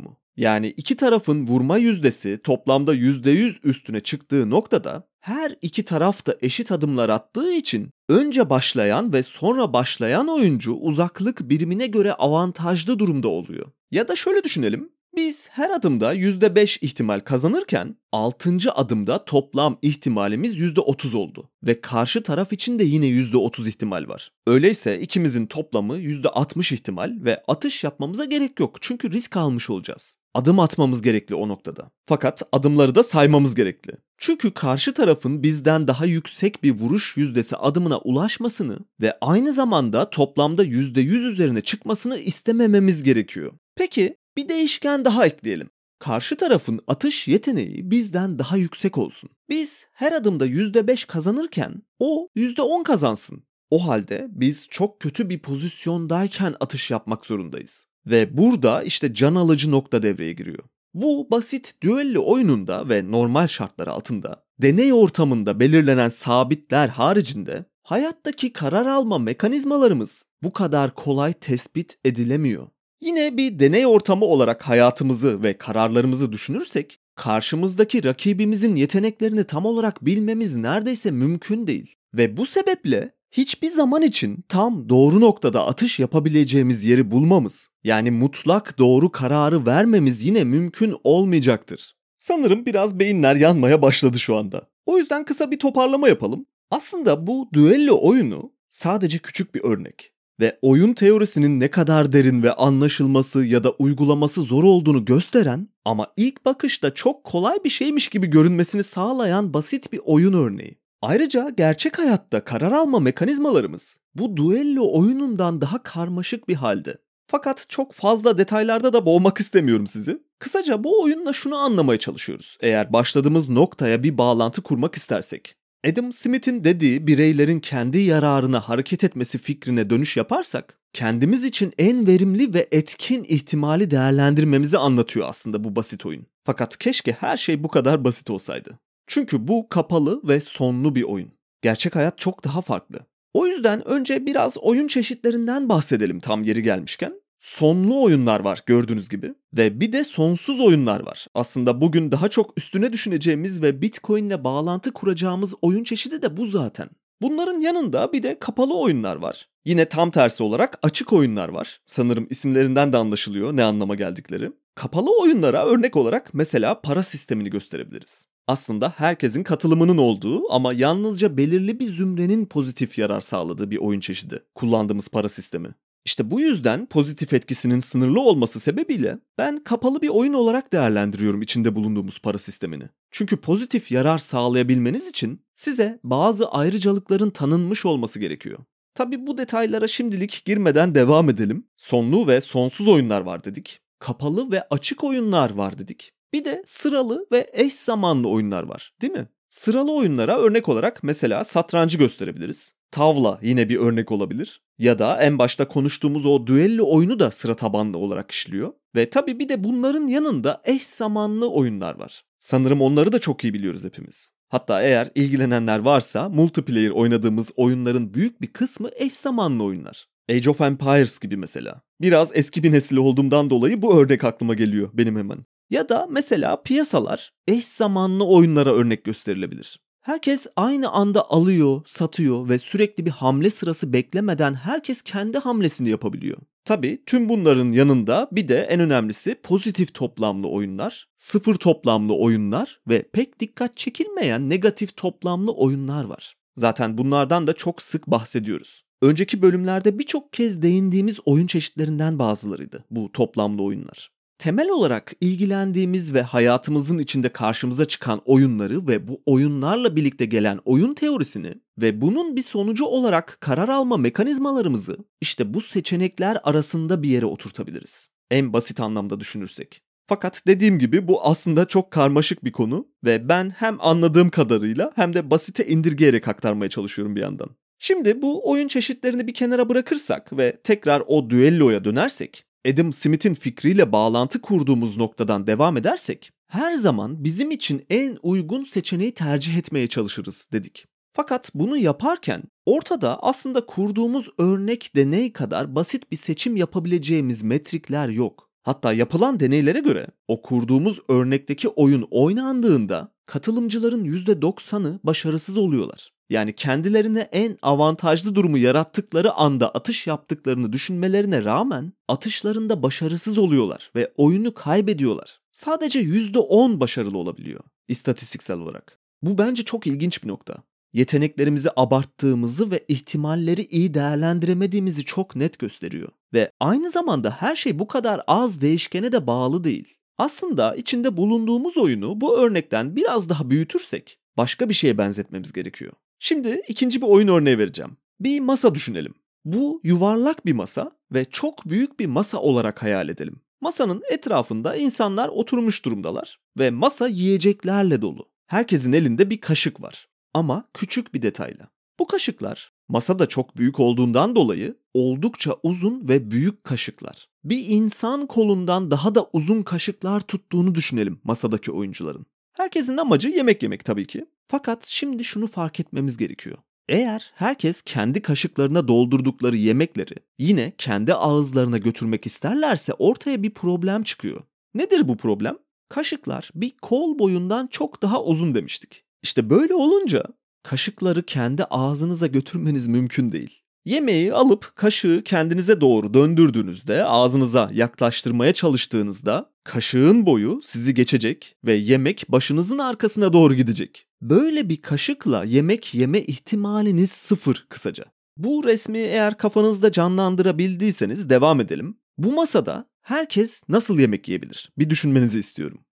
mu? 0.00 0.18
Yani 0.36 0.68
iki 0.68 0.96
tarafın 0.96 1.46
vurma 1.46 1.76
yüzdesi 1.76 2.40
toplamda 2.42 2.94
%100 2.94 3.58
üstüne 3.64 4.00
çıktığı 4.00 4.50
noktada 4.50 5.08
her 5.26 5.56
iki 5.62 5.84
taraf 5.84 6.26
da 6.26 6.36
eşit 6.40 6.72
adımlar 6.72 7.08
attığı 7.08 7.52
için 7.52 7.90
önce 8.08 8.50
başlayan 8.50 9.12
ve 9.12 9.22
sonra 9.22 9.72
başlayan 9.72 10.28
oyuncu 10.28 10.72
uzaklık 10.72 11.40
birimine 11.48 11.86
göre 11.86 12.12
avantajlı 12.12 12.98
durumda 12.98 13.28
oluyor. 13.28 13.66
Ya 13.90 14.08
da 14.08 14.16
şöyle 14.16 14.44
düşünelim. 14.44 14.92
Biz 15.16 15.48
her 15.50 15.70
adımda 15.70 16.14
%5 16.14 16.78
ihtimal 16.80 17.20
kazanırken 17.20 17.96
6. 18.12 18.72
adımda 18.74 19.24
toplam 19.24 19.78
ihtimalimiz 19.82 20.56
%30 20.56 21.16
oldu 21.16 21.50
ve 21.62 21.80
karşı 21.80 22.22
taraf 22.22 22.52
için 22.52 22.78
de 22.78 22.84
yine 22.84 23.06
%30 23.06 23.68
ihtimal 23.68 24.08
var. 24.08 24.32
Öyleyse 24.46 25.00
ikimizin 25.00 25.46
toplamı 25.46 25.98
%60 25.98 26.74
ihtimal 26.74 27.12
ve 27.20 27.42
atış 27.48 27.84
yapmamıza 27.84 28.24
gerek 28.24 28.60
yok 28.60 28.76
çünkü 28.80 29.12
risk 29.12 29.36
almış 29.36 29.70
olacağız. 29.70 30.16
Adım 30.34 30.60
atmamız 30.60 31.02
gerekli 31.02 31.34
o 31.34 31.48
noktada. 31.48 31.90
Fakat 32.06 32.42
adımları 32.52 32.94
da 32.94 33.02
saymamız 33.02 33.54
gerekli. 33.54 33.92
Çünkü 34.18 34.50
karşı 34.50 34.94
tarafın 34.94 35.42
bizden 35.42 35.88
daha 35.88 36.06
yüksek 36.06 36.62
bir 36.62 36.72
vuruş 36.72 37.16
yüzdesi 37.16 37.56
adımına 37.56 37.98
ulaşmasını 37.98 38.78
ve 39.00 39.18
aynı 39.20 39.52
zamanda 39.52 40.10
toplamda 40.10 40.64
%100 40.64 41.32
üzerine 41.32 41.60
çıkmasını 41.60 42.18
istemememiz 42.18 43.02
gerekiyor. 43.02 43.52
Peki 43.76 44.16
bir 44.36 44.48
değişken 44.48 45.04
daha 45.04 45.26
ekleyelim. 45.26 45.70
Karşı 45.98 46.36
tarafın 46.36 46.80
atış 46.86 47.28
yeteneği 47.28 47.90
bizden 47.90 48.38
daha 48.38 48.56
yüksek 48.56 48.98
olsun. 48.98 49.30
Biz 49.48 49.86
her 49.92 50.12
adımda 50.12 50.46
%5 50.46 51.06
kazanırken 51.06 51.82
o 51.98 52.28
%10 52.36 52.84
kazansın. 52.84 53.42
O 53.70 53.88
halde 53.88 54.26
biz 54.30 54.68
çok 54.70 55.00
kötü 55.00 55.28
bir 55.28 55.38
pozisyondayken 55.38 56.54
atış 56.60 56.90
yapmak 56.90 57.26
zorundayız. 57.26 57.86
Ve 58.06 58.38
burada 58.38 58.82
işte 58.82 59.14
can 59.14 59.34
alıcı 59.34 59.70
nokta 59.70 60.02
devreye 60.02 60.32
giriyor. 60.32 60.64
Bu 60.94 61.28
basit 61.30 61.74
düello 61.82 62.32
oyununda 62.32 62.88
ve 62.88 63.10
normal 63.10 63.46
şartlar 63.46 63.86
altında 63.86 64.44
deney 64.58 64.92
ortamında 64.92 65.60
belirlenen 65.60 66.08
sabitler 66.08 66.88
haricinde 66.88 67.64
hayattaki 67.82 68.52
karar 68.52 68.86
alma 68.86 69.18
mekanizmalarımız 69.18 70.24
bu 70.42 70.52
kadar 70.52 70.94
kolay 70.94 71.32
tespit 71.32 71.98
edilemiyor. 72.04 72.68
Yine 73.00 73.36
bir 73.36 73.58
deney 73.58 73.86
ortamı 73.86 74.24
olarak 74.24 74.62
hayatımızı 74.62 75.42
ve 75.42 75.58
kararlarımızı 75.58 76.32
düşünürsek 76.32 76.98
karşımızdaki 77.14 78.04
rakibimizin 78.04 78.76
yeteneklerini 78.76 79.44
tam 79.44 79.66
olarak 79.66 80.04
bilmemiz 80.04 80.56
neredeyse 80.56 81.10
mümkün 81.10 81.66
değil. 81.66 81.94
Ve 82.14 82.36
bu 82.36 82.46
sebeple 82.46 83.12
hiçbir 83.30 83.68
zaman 83.68 84.02
için 84.02 84.44
tam 84.48 84.88
doğru 84.88 85.20
noktada 85.20 85.66
atış 85.66 85.98
yapabileceğimiz 85.98 86.84
yeri 86.84 87.10
bulmamız, 87.10 87.68
yani 87.84 88.10
mutlak 88.10 88.78
doğru 88.78 89.12
kararı 89.12 89.66
vermemiz 89.66 90.22
yine 90.22 90.44
mümkün 90.44 90.94
olmayacaktır. 91.04 91.96
Sanırım 92.18 92.66
biraz 92.66 92.98
beyinler 92.98 93.36
yanmaya 93.36 93.82
başladı 93.82 94.18
şu 94.18 94.36
anda. 94.36 94.68
O 94.86 94.98
yüzden 94.98 95.24
kısa 95.24 95.50
bir 95.50 95.58
toparlama 95.58 96.08
yapalım. 96.08 96.46
Aslında 96.70 97.26
bu 97.26 97.48
düello 97.52 97.98
oyunu 98.02 98.52
sadece 98.70 99.18
küçük 99.18 99.54
bir 99.54 99.64
örnek 99.64 100.12
ve 100.40 100.58
oyun 100.62 100.92
teorisinin 100.92 101.60
ne 101.60 101.70
kadar 101.70 102.12
derin 102.12 102.42
ve 102.42 102.52
anlaşılması 102.52 103.44
ya 103.44 103.64
da 103.64 103.70
uygulaması 103.70 104.42
zor 104.42 104.64
olduğunu 104.64 105.04
gösteren 105.04 105.68
ama 105.84 106.06
ilk 106.16 106.44
bakışta 106.44 106.94
çok 106.94 107.24
kolay 107.24 107.58
bir 107.64 107.70
şeymiş 107.70 108.08
gibi 108.08 108.26
görünmesini 108.26 108.82
sağlayan 108.82 109.54
basit 109.54 109.92
bir 109.92 110.00
oyun 110.04 110.32
örneği. 110.32 110.78
Ayrıca 111.02 111.50
gerçek 111.56 111.98
hayatta 111.98 112.44
karar 112.44 112.72
alma 112.72 113.00
mekanizmalarımız 113.00 113.96
bu 114.14 114.36
duello 114.36 115.00
oyunundan 115.00 115.60
daha 115.60 115.82
karmaşık 115.82 116.48
bir 116.48 116.54
halde. 116.54 116.98
Fakat 117.26 117.66
çok 117.68 117.92
fazla 117.92 118.38
detaylarda 118.38 118.92
da 118.92 119.06
boğmak 119.06 119.40
istemiyorum 119.40 119.86
sizi. 119.86 120.22
Kısaca 120.38 120.84
bu 120.84 121.02
oyunla 121.02 121.32
şunu 121.32 121.56
anlamaya 121.56 121.98
çalışıyoruz. 121.98 122.56
Eğer 122.60 122.92
başladığımız 122.92 123.48
noktaya 123.48 124.02
bir 124.02 124.18
bağlantı 124.18 124.62
kurmak 124.62 124.94
istersek. 124.94 125.56
Adam 125.86 126.12
Smith'in 126.12 126.64
dediği 126.64 127.06
bireylerin 127.06 127.60
kendi 127.60 127.98
yararına 127.98 128.60
hareket 128.60 129.04
etmesi 129.04 129.38
fikrine 129.38 129.90
dönüş 129.90 130.16
yaparsak, 130.16 130.78
kendimiz 130.92 131.44
için 131.44 131.72
en 131.78 132.06
verimli 132.06 132.54
ve 132.54 132.68
etkin 132.72 133.24
ihtimali 133.24 133.90
değerlendirmemizi 133.90 134.78
anlatıyor 134.78 135.28
aslında 135.28 135.64
bu 135.64 135.76
basit 135.76 136.06
oyun. 136.06 136.26
Fakat 136.44 136.78
keşke 136.78 137.12
her 137.12 137.36
şey 137.36 137.62
bu 137.62 137.68
kadar 137.68 138.04
basit 138.04 138.30
olsaydı. 138.30 138.78
Çünkü 139.06 139.48
bu 139.48 139.68
kapalı 139.68 140.20
ve 140.28 140.40
sonlu 140.40 140.94
bir 140.94 141.02
oyun. 141.02 141.32
Gerçek 141.62 141.96
hayat 141.96 142.18
çok 142.18 142.44
daha 142.44 142.62
farklı. 142.62 142.98
O 143.34 143.46
yüzden 143.46 143.88
önce 143.88 144.26
biraz 144.26 144.58
oyun 144.58 144.88
çeşitlerinden 144.88 145.68
bahsedelim 145.68 146.20
tam 146.20 146.44
yeri 146.44 146.62
gelmişken. 146.62 147.20
Sonlu 147.46 148.02
oyunlar 148.02 148.40
var 148.40 148.62
gördüğünüz 148.66 149.08
gibi 149.08 149.34
ve 149.56 149.80
bir 149.80 149.92
de 149.92 150.04
sonsuz 150.04 150.60
oyunlar 150.60 151.00
var. 151.00 151.26
Aslında 151.34 151.80
bugün 151.80 152.12
daha 152.12 152.28
çok 152.28 152.58
üstüne 152.58 152.92
düşüneceğimiz 152.92 153.62
ve 153.62 153.82
Bitcoin 153.82 154.26
ile 154.26 154.44
bağlantı 154.44 154.92
kuracağımız 154.92 155.54
oyun 155.62 155.84
çeşidi 155.84 156.22
de 156.22 156.36
bu 156.36 156.46
zaten. 156.46 156.88
Bunların 157.22 157.60
yanında 157.60 158.12
bir 158.12 158.22
de 158.22 158.38
kapalı 158.38 158.80
oyunlar 158.80 159.16
var. 159.16 159.48
Yine 159.64 159.88
tam 159.88 160.10
tersi 160.10 160.42
olarak 160.42 160.78
açık 160.82 161.12
oyunlar 161.12 161.48
var. 161.48 161.80
Sanırım 161.86 162.26
isimlerinden 162.30 162.92
de 162.92 162.96
anlaşılıyor 162.96 163.56
ne 163.56 163.64
anlama 163.64 163.94
geldikleri. 163.94 164.52
Kapalı 164.74 165.20
oyunlara 165.20 165.66
örnek 165.66 165.96
olarak 165.96 166.34
mesela 166.34 166.80
para 166.80 167.02
sistemini 167.02 167.50
gösterebiliriz. 167.50 168.26
Aslında 168.46 168.92
herkesin 168.96 169.42
katılımının 169.42 169.98
olduğu 169.98 170.52
ama 170.52 170.72
yalnızca 170.72 171.36
belirli 171.36 171.80
bir 171.80 171.92
zümrenin 171.92 172.46
pozitif 172.46 172.98
yarar 172.98 173.20
sağladığı 173.20 173.70
bir 173.70 173.78
oyun 173.78 174.00
çeşidi 174.00 174.40
kullandığımız 174.54 175.08
para 175.08 175.28
sistemi. 175.28 175.74
İşte 176.06 176.30
bu 176.30 176.40
yüzden 176.40 176.86
pozitif 176.86 177.32
etkisinin 177.32 177.80
sınırlı 177.80 178.20
olması 178.20 178.60
sebebiyle 178.60 179.18
ben 179.38 179.64
kapalı 179.64 180.02
bir 180.02 180.08
oyun 180.08 180.32
olarak 180.32 180.72
değerlendiriyorum 180.72 181.42
içinde 181.42 181.74
bulunduğumuz 181.74 182.18
para 182.18 182.38
sistemini. 182.38 182.88
Çünkü 183.10 183.36
pozitif 183.36 183.92
yarar 183.92 184.18
sağlayabilmeniz 184.18 185.08
için 185.08 185.42
size 185.54 186.00
bazı 186.04 186.48
ayrıcalıkların 186.48 187.30
tanınmış 187.30 187.86
olması 187.86 188.18
gerekiyor. 188.18 188.58
Tabi 188.94 189.26
bu 189.26 189.38
detaylara 189.38 189.88
şimdilik 189.88 190.42
girmeden 190.44 190.94
devam 190.94 191.30
edelim. 191.30 191.66
Sonlu 191.76 192.26
ve 192.26 192.40
sonsuz 192.40 192.88
oyunlar 192.88 193.20
var 193.20 193.44
dedik. 193.44 193.80
Kapalı 193.98 194.50
ve 194.50 194.62
açık 194.70 195.04
oyunlar 195.04 195.50
var 195.50 195.78
dedik. 195.78 196.12
Bir 196.32 196.44
de 196.44 196.62
sıralı 196.66 197.26
ve 197.32 197.50
eş 197.52 197.74
zamanlı 197.74 198.28
oyunlar 198.28 198.62
var, 198.62 198.94
değil 199.02 199.12
mi? 199.12 199.28
Sıralı 199.48 199.96
oyunlara 199.96 200.38
örnek 200.38 200.68
olarak 200.68 201.02
mesela 201.02 201.44
satrancı 201.44 201.98
gösterebiliriz. 201.98 202.74
Tavla 202.90 203.38
yine 203.42 203.68
bir 203.68 203.76
örnek 203.76 204.12
olabilir. 204.12 204.60
Ya 204.78 204.98
da 204.98 205.22
en 205.22 205.38
başta 205.38 205.68
konuştuğumuz 205.68 206.26
o 206.26 206.46
düello 206.46 206.90
oyunu 206.90 207.18
da 207.18 207.30
sıra 207.30 207.54
tabanlı 207.54 207.98
olarak 207.98 208.30
işliyor. 208.30 208.72
Ve 208.94 209.10
tabii 209.10 209.38
bir 209.38 209.48
de 209.48 209.64
bunların 209.64 210.06
yanında 210.06 210.62
eş 210.64 210.86
zamanlı 210.86 211.50
oyunlar 211.50 211.98
var. 211.98 212.24
Sanırım 212.38 212.80
onları 212.80 213.12
da 213.12 213.18
çok 213.18 213.44
iyi 213.44 213.54
biliyoruz 213.54 213.84
hepimiz. 213.84 214.32
Hatta 214.48 214.82
eğer 214.82 215.10
ilgilenenler 215.14 215.78
varsa 215.78 216.28
multiplayer 216.28 216.90
oynadığımız 216.90 217.50
oyunların 217.56 218.14
büyük 218.14 218.40
bir 218.40 218.52
kısmı 218.52 218.88
eş 218.96 219.12
zamanlı 219.12 219.64
oyunlar. 219.64 220.06
Age 220.30 220.50
of 220.50 220.60
Empires 220.60 221.18
gibi 221.18 221.36
mesela. 221.36 221.82
Biraz 222.00 222.30
eski 222.34 222.62
bir 222.62 222.72
nesil 222.72 222.96
olduğumdan 222.96 223.50
dolayı 223.50 223.82
bu 223.82 224.00
örnek 224.00 224.24
aklıma 224.24 224.54
geliyor 224.54 224.90
benim 224.92 225.16
hemen. 225.16 225.44
Ya 225.70 225.88
da 225.88 226.06
mesela 226.10 226.62
piyasalar 226.62 227.32
eş 227.46 227.66
zamanlı 227.66 228.26
oyunlara 228.26 228.72
örnek 228.74 229.04
gösterilebilir. 229.04 229.80
Herkes 230.06 230.46
aynı 230.56 230.90
anda 230.90 231.30
alıyor, 231.30 231.82
satıyor 231.86 232.48
ve 232.48 232.58
sürekli 232.58 233.06
bir 233.06 233.10
hamle 233.10 233.50
sırası 233.50 233.92
beklemeden 233.92 234.54
herkes 234.54 235.02
kendi 235.02 235.38
hamlesini 235.38 235.88
yapabiliyor. 235.88 236.38
Tabi 236.64 237.02
tüm 237.06 237.28
bunların 237.28 237.72
yanında 237.72 238.28
bir 238.32 238.48
de 238.48 238.58
en 238.58 238.80
önemlisi 238.80 239.34
pozitif 239.42 239.94
toplamlı 239.94 240.48
oyunlar, 240.48 241.08
sıfır 241.18 241.54
toplamlı 241.54 242.14
oyunlar 242.14 242.80
ve 242.88 243.02
pek 243.02 243.40
dikkat 243.40 243.76
çekilmeyen 243.76 244.50
negatif 244.50 244.96
toplamlı 244.96 245.52
oyunlar 245.52 246.04
var. 246.04 246.36
Zaten 246.56 246.98
bunlardan 246.98 247.46
da 247.46 247.52
çok 247.52 247.82
sık 247.82 248.06
bahsediyoruz. 248.06 248.82
Önceki 249.02 249.42
bölümlerde 249.42 249.98
birçok 249.98 250.32
kez 250.32 250.62
değindiğimiz 250.62 251.18
oyun 251.24 251.46
çeşitlerinden 251.46 252.18
bazılarıydı 252.18 252.84
bu 252.90 253.12
toplamlı 253.12 253.62
oyunlar 253.62 254.15
temel 254.38 254.70
olarak 254.70 255.12
ilgilendiğimiz 255.20 256.14
ve 256.14 256.22
hayatımızın 256.22 256.98
içinde 256.98 257.28
karşımıza 257.28 257.84
çıkan 257.84 258.22
oyunları 258.24 258.86
ve 258.86 259.08
bu 259.08 259.22
oyunlarla 259.26 259.96
birlikte 259.96 260.24
gelen 260.24 260.60
oyun 260.64 260.94
teorisini 260.94 261.54
ve 261.78 262.00
bunun 262.00 262.36
bir 262.36 262.42
sonucu 262.42 262.84
olarak 262.84 263.38
karar 263.40 263.68
alma 263.68 263.96
mekanizmalarımızı 263.96 264.96
işte 265.20 265.54
bu 265.54 265.60
seçenekler 265.60 266.38
arasında 266.42 267.02
bir 267.02 267.08
yere 267.08 267.26
oturtabiliriz. 267.26 268.08
En 268.30 268.52
basit 268.52 268.80
anlamda 268.80 269.20
düşünürsek. 269.20 269.82
Fakat 270.08 270.42
dediğim 270.46 270.78
gibi 270.78 271.08
bu 271.08 271.24
aslında 271.24 271.68
çok 271.68 271.90
karmaşık 271.90 272.44
bir 272.44 272.52
konu 272.52 272.88
ve 273.04 273.28
ben 273.28 273.50
hem 273.50 273.76
anladığım 273.80 274.30
kadarıyla 274.30 274.92
hem 274.94 275.14
de 275.14 275.30
basite 275.30 275.66
indirgeyerek 275.66 276.28
aktarmaya 276.28 276.68
çalışıyorum 276.68 277.16
bir 277.16 277.20
yandan. 277.20 277.50
Şimdi 277.78 278.22
bu 278.22 278.50
oyun 278.50 278.68
çeşitlerini 278.68 279.26
bir 279.26 279.34
kenara 279.34 279.68
bırakırsak 279.68 280.36
ve 280.36 280.60
tekrar 280.64 281.02
o 281.06 281.30
düelloya 281.30 281.84
dönersek 281.84 282.45
Adam 282.66 282.92
Smith'in 282.92 283.34
fikriyle 283.34 283.92
bağlantı 283.92 284.40
kurduğumuz 284.40 284.96
noktadan 284.96 285.46
devam 285.46 285.76
edersek 285.76 286.30
her 286.48 286.74
zaman 286.74 287.24
bizim 287.24 287.50
için 287.50 287.86
en 287.90 288.18
uygun 288.22 288.62
seçeneği 288.62 289.14
tercih 289.14 289.56
etmeye 289.56 289.86
çalışırız 289.86 290.48
dedik. 290.52 290.86
Fakat 291.12 291.50
bunu 291.54 291.76
yaparken 291.76 292.42
ortada 292.66 293.22
aslında 293.22 293.66
kurduğumuz 293.66 294.28
örnek 294.38 294.96
deney 294.96 295.32
kadar 295.32 295.74
basit 295.74 296.12
bir 296.12 296.16
seçim 296.16 296.56
yapabileceğimiz 296.56 297.42
metrikler 297.42 298.08
yok. 298.08 298.50
Hatta 298.62 298.92
yapılan 298.92 299.40
deneylere 299.40 299.80
göre 299.80 300.06
o 300.28 300.42
kurduğumuz 300.42 300.98
örnekteki 301.08 301.68
oyun 301.68 302.08
oynandığında 302.10 303.12
katılımcıların 303.26 304.04
%90'ı 304.04 305.00
başarısız 305.04 305.56
oluyorlar. 305.56 306.15
Yani 306.30 306.52
kendilerine 306.52 307.20
en 307.20 307.58
avantajlı 307.62 308.34
durumu 308.34 308.58
yarattıkları 308.58 309.32
anda 309.32 309.70
atış 309.70 310.06
yaptıklarını 310.06 310.72
düşünmelerine 310.72 311.44
rağmen 311.44 311.92
atışlarında 312.08 312.82
başarısız 312.82 313.38
oluyorlar 313.38 313.90
ve 313.94 314.12
oyunu 314.16 314.54
kaybediyorlar. 314.54 315.40
Sadece 315.52 316.00
%10 316.00 316.80
başarılı 316.80 317.18
olabiliyor 317.18 317.60
istatistiksel 317.88 318.58
olarak. 318.58 318.98
Bu 319.22 319.38
bence 319.38 319.64
çok 319.64 319.86
ilginç 319.86 320.22
bir 320.22 320.28
nokta. 320.28 320.54
Yeteneklerimizi 320.92 321.70
abarttığımızı 321.76 322.70
ve 322.70 322.84
ihtimalleri 322.88 323.64
iyi 323.64 323.94
değerlendiremediğimizi 323.94 325.04
çok 325.04 325.36
net 325.36 325.58
gösteriyor. 325.58 326.08
Ve 326.32 326.50
aynı 326.60 326.90
zamanda 326.90 327.30
her 327.30 327.56
şey 327.56 327.78
bu 327.78 327.86
kadar 327.86 328.20
az 328.26 328.60
değişkene 328.60 329.12
de 329.12 329.26
bağlı 329.26 329.64
değil. 329.64 329.94
Aslında 330.18 330.74
içinde 330.74 331.16
bulunduğumuz 331.16 331.76
oyunu 331.76 332.20
bu 332.20 332.38
örnekten 332.38 332.96
biraz 332.96 333.28
daha 333.28 333.50
büyütürsek 333.50 334.18
başka 334.36 334.68
bir 334.68 334.74
şeye 334.74 334.98
benzetmemiz 334.98 335.52
gerekiyor. 335.52 335.92
Şimdi 336.18 336.62
ikinci 336.68 337.02
bir 337.02 337.06
oyun 337.06 337.28
örneği 337.28 337.58
vereceğim. 337.58 337.96
Bir 338.20 338.40
masa 338.40 338.74
düşünelim. 338.74 339.14
Bu 339.44 339.80
yuvarlak 339.84 340.46
bir 340.46 340.52
masa 340.52 340.92
ve 341.12 341.24
çok 341.24 341.68
büyük 341.68 342.00
bir 342.00 342.06
masa 342.06 342.38
olarak 342.38 342.82
hayal 342.82 343.08
edelim. 343.08 343.40
Masanın 343.60 344.02
etrafında 344.10 344.76
insanlar 344.76 345.28
oturmuş 345.28 345.84
durumdalar 345.84 346.40
ve 346.58 346.70
masa 346.70 347.08
yiyeceklerle 347.08 348.02
dolu. 348.02 348.28
Herkesin 348.46 348.92
elinde 348.92 349.30
bir 349.30 349.40
kaşık 349.40 349.82
var 349.82 350.08
ama 350.34 350.68
küçük 350.74 351.14
bir 351.14 351.22
detayla. 351.22 351.68
Bu 351.98 352.06
kaşıklar 352.06 352.72
masa 352.88 353.18
da 353.18 353.26
çok 353.26 353.56
büyük 353.56 353.80
olduğundan 353.80 354.36
dolayı 354.36 354.76
oldukça 354.94 355.56
uzun 355.62 356.08
ve 356.08 356.30
büyük 356.30 356.64
kaşıklar. 356.64 357.28
Bir 357.44 357.66
insan 357.66 358.26
kolundan 358.26 358.90
daha 358.90 359.14
da 359.14 359.26
uzun 359.32 359.62
kaşıklar 359.62 360.20
tuttuğunu 360.20 360.74
düşünelim 360.74 361.20
masadaki 361.24 361.72
oyuncuların. 361.72 362.26
Herkesin 362.56 362.96
amacı 362.96 363.28
yemek 363.28 363.62
yemek 363.62 363.84
tabii 363.84 364.06
ki. 364.06 364.26
Fakat 364.48 364.86
şimdi 364.86 365.24
şunu 365.24 365.46
fark 365.46 365.80
etmemiz 365.80 366.16
gerekiyor. 366.16 366.58
Eğer 366.88 367.32
herkes 367.34 367.82
kendi 367.82 368.22
kaşıklarına 368.22 368.88
doldurdukları 368.88 369.56
yemekleri 369.56 370.14
yine 370.38 370.72
kendi 370.78 371.14
ağızlarına 371.14 371.78
götürmek 371.78 372.26
isterlerse 372.26 372.92
ortaya 372.92 373.42
bir 373.42 373.50
problem 373.50 374.02
çıkıyor. 374.02 374.42
Nedir 374.74 375.08
bu 375.08 375.16
problem? 375.16 375.58
Kaşıklar 375.88 376.50
bir 376.54 376.76
kol 376.82 377.18
boyundan 377.18 377.66
çok 377.66 378.02
daha 378.02 378.24
uzun 378.24 378.54
demiştik. 378.54 379.04
İşte 379.22 379.50
böyle 379.50 379.74
olunca 379.74 380.24
kaşıkları 380.62 381.22
kendi 381.22 381.64
ağzınıza 381.64 382.26
götürmeniz 382.26 382.88
mümkün 382.88 383.32
değil. 383.32 383.62
Yemeği 383.86 384.32
alıp 384.34 384.72
kaşığı 384.76 385.22
kendinize 385.24 385.80
doğru 385.80 386.14
döndürdüğünüzde, 386.14 387.04
ağzınıza 387.04 387.70
yaklaştırmaya 387.72 388.52
çalıştığınızda 388.52 389.52
kaşığın 389.64 390.26
boyu 390.26 390.60
sizi 390.64 390.94
geçecek 390.94 391.56
ve 391.64 391.72
yemek 391.74 392.24
başınızın 392.28 392.78
arkasına 392.78 393.32
doğru 393.32 393.54
gidecek. 393.54 394.06
Böyle 394.22 394.68
bir 394.68 394.82
kaşıkla 394.82 395.44
yemek 395.44 395.94
yeme 395.94 396.20
ihtimaliniz 396.20 397.10
sıfır 397.10 397.66
kısaca. 397.68 398.04
Bu 398.36 398.64
resmi 398.64 398.98
eğer 398.98 399.38
kafanızda 399.38 399.92
canlandırabildiyseniz 399.92 401.30
devam 401.30 401.60
edelim. 401.60 401.98
Bu 402.18 402.32
masada 402.32 402.88
herkes 403.02 403.62
nasıl 403.68 403.98
yemek 403.98 404.28
yiyebilir? 404.28 404.72
Bir 404.78 404.90
düşünmenizi 404.90 405.38
istiyorum. 405.38 405.84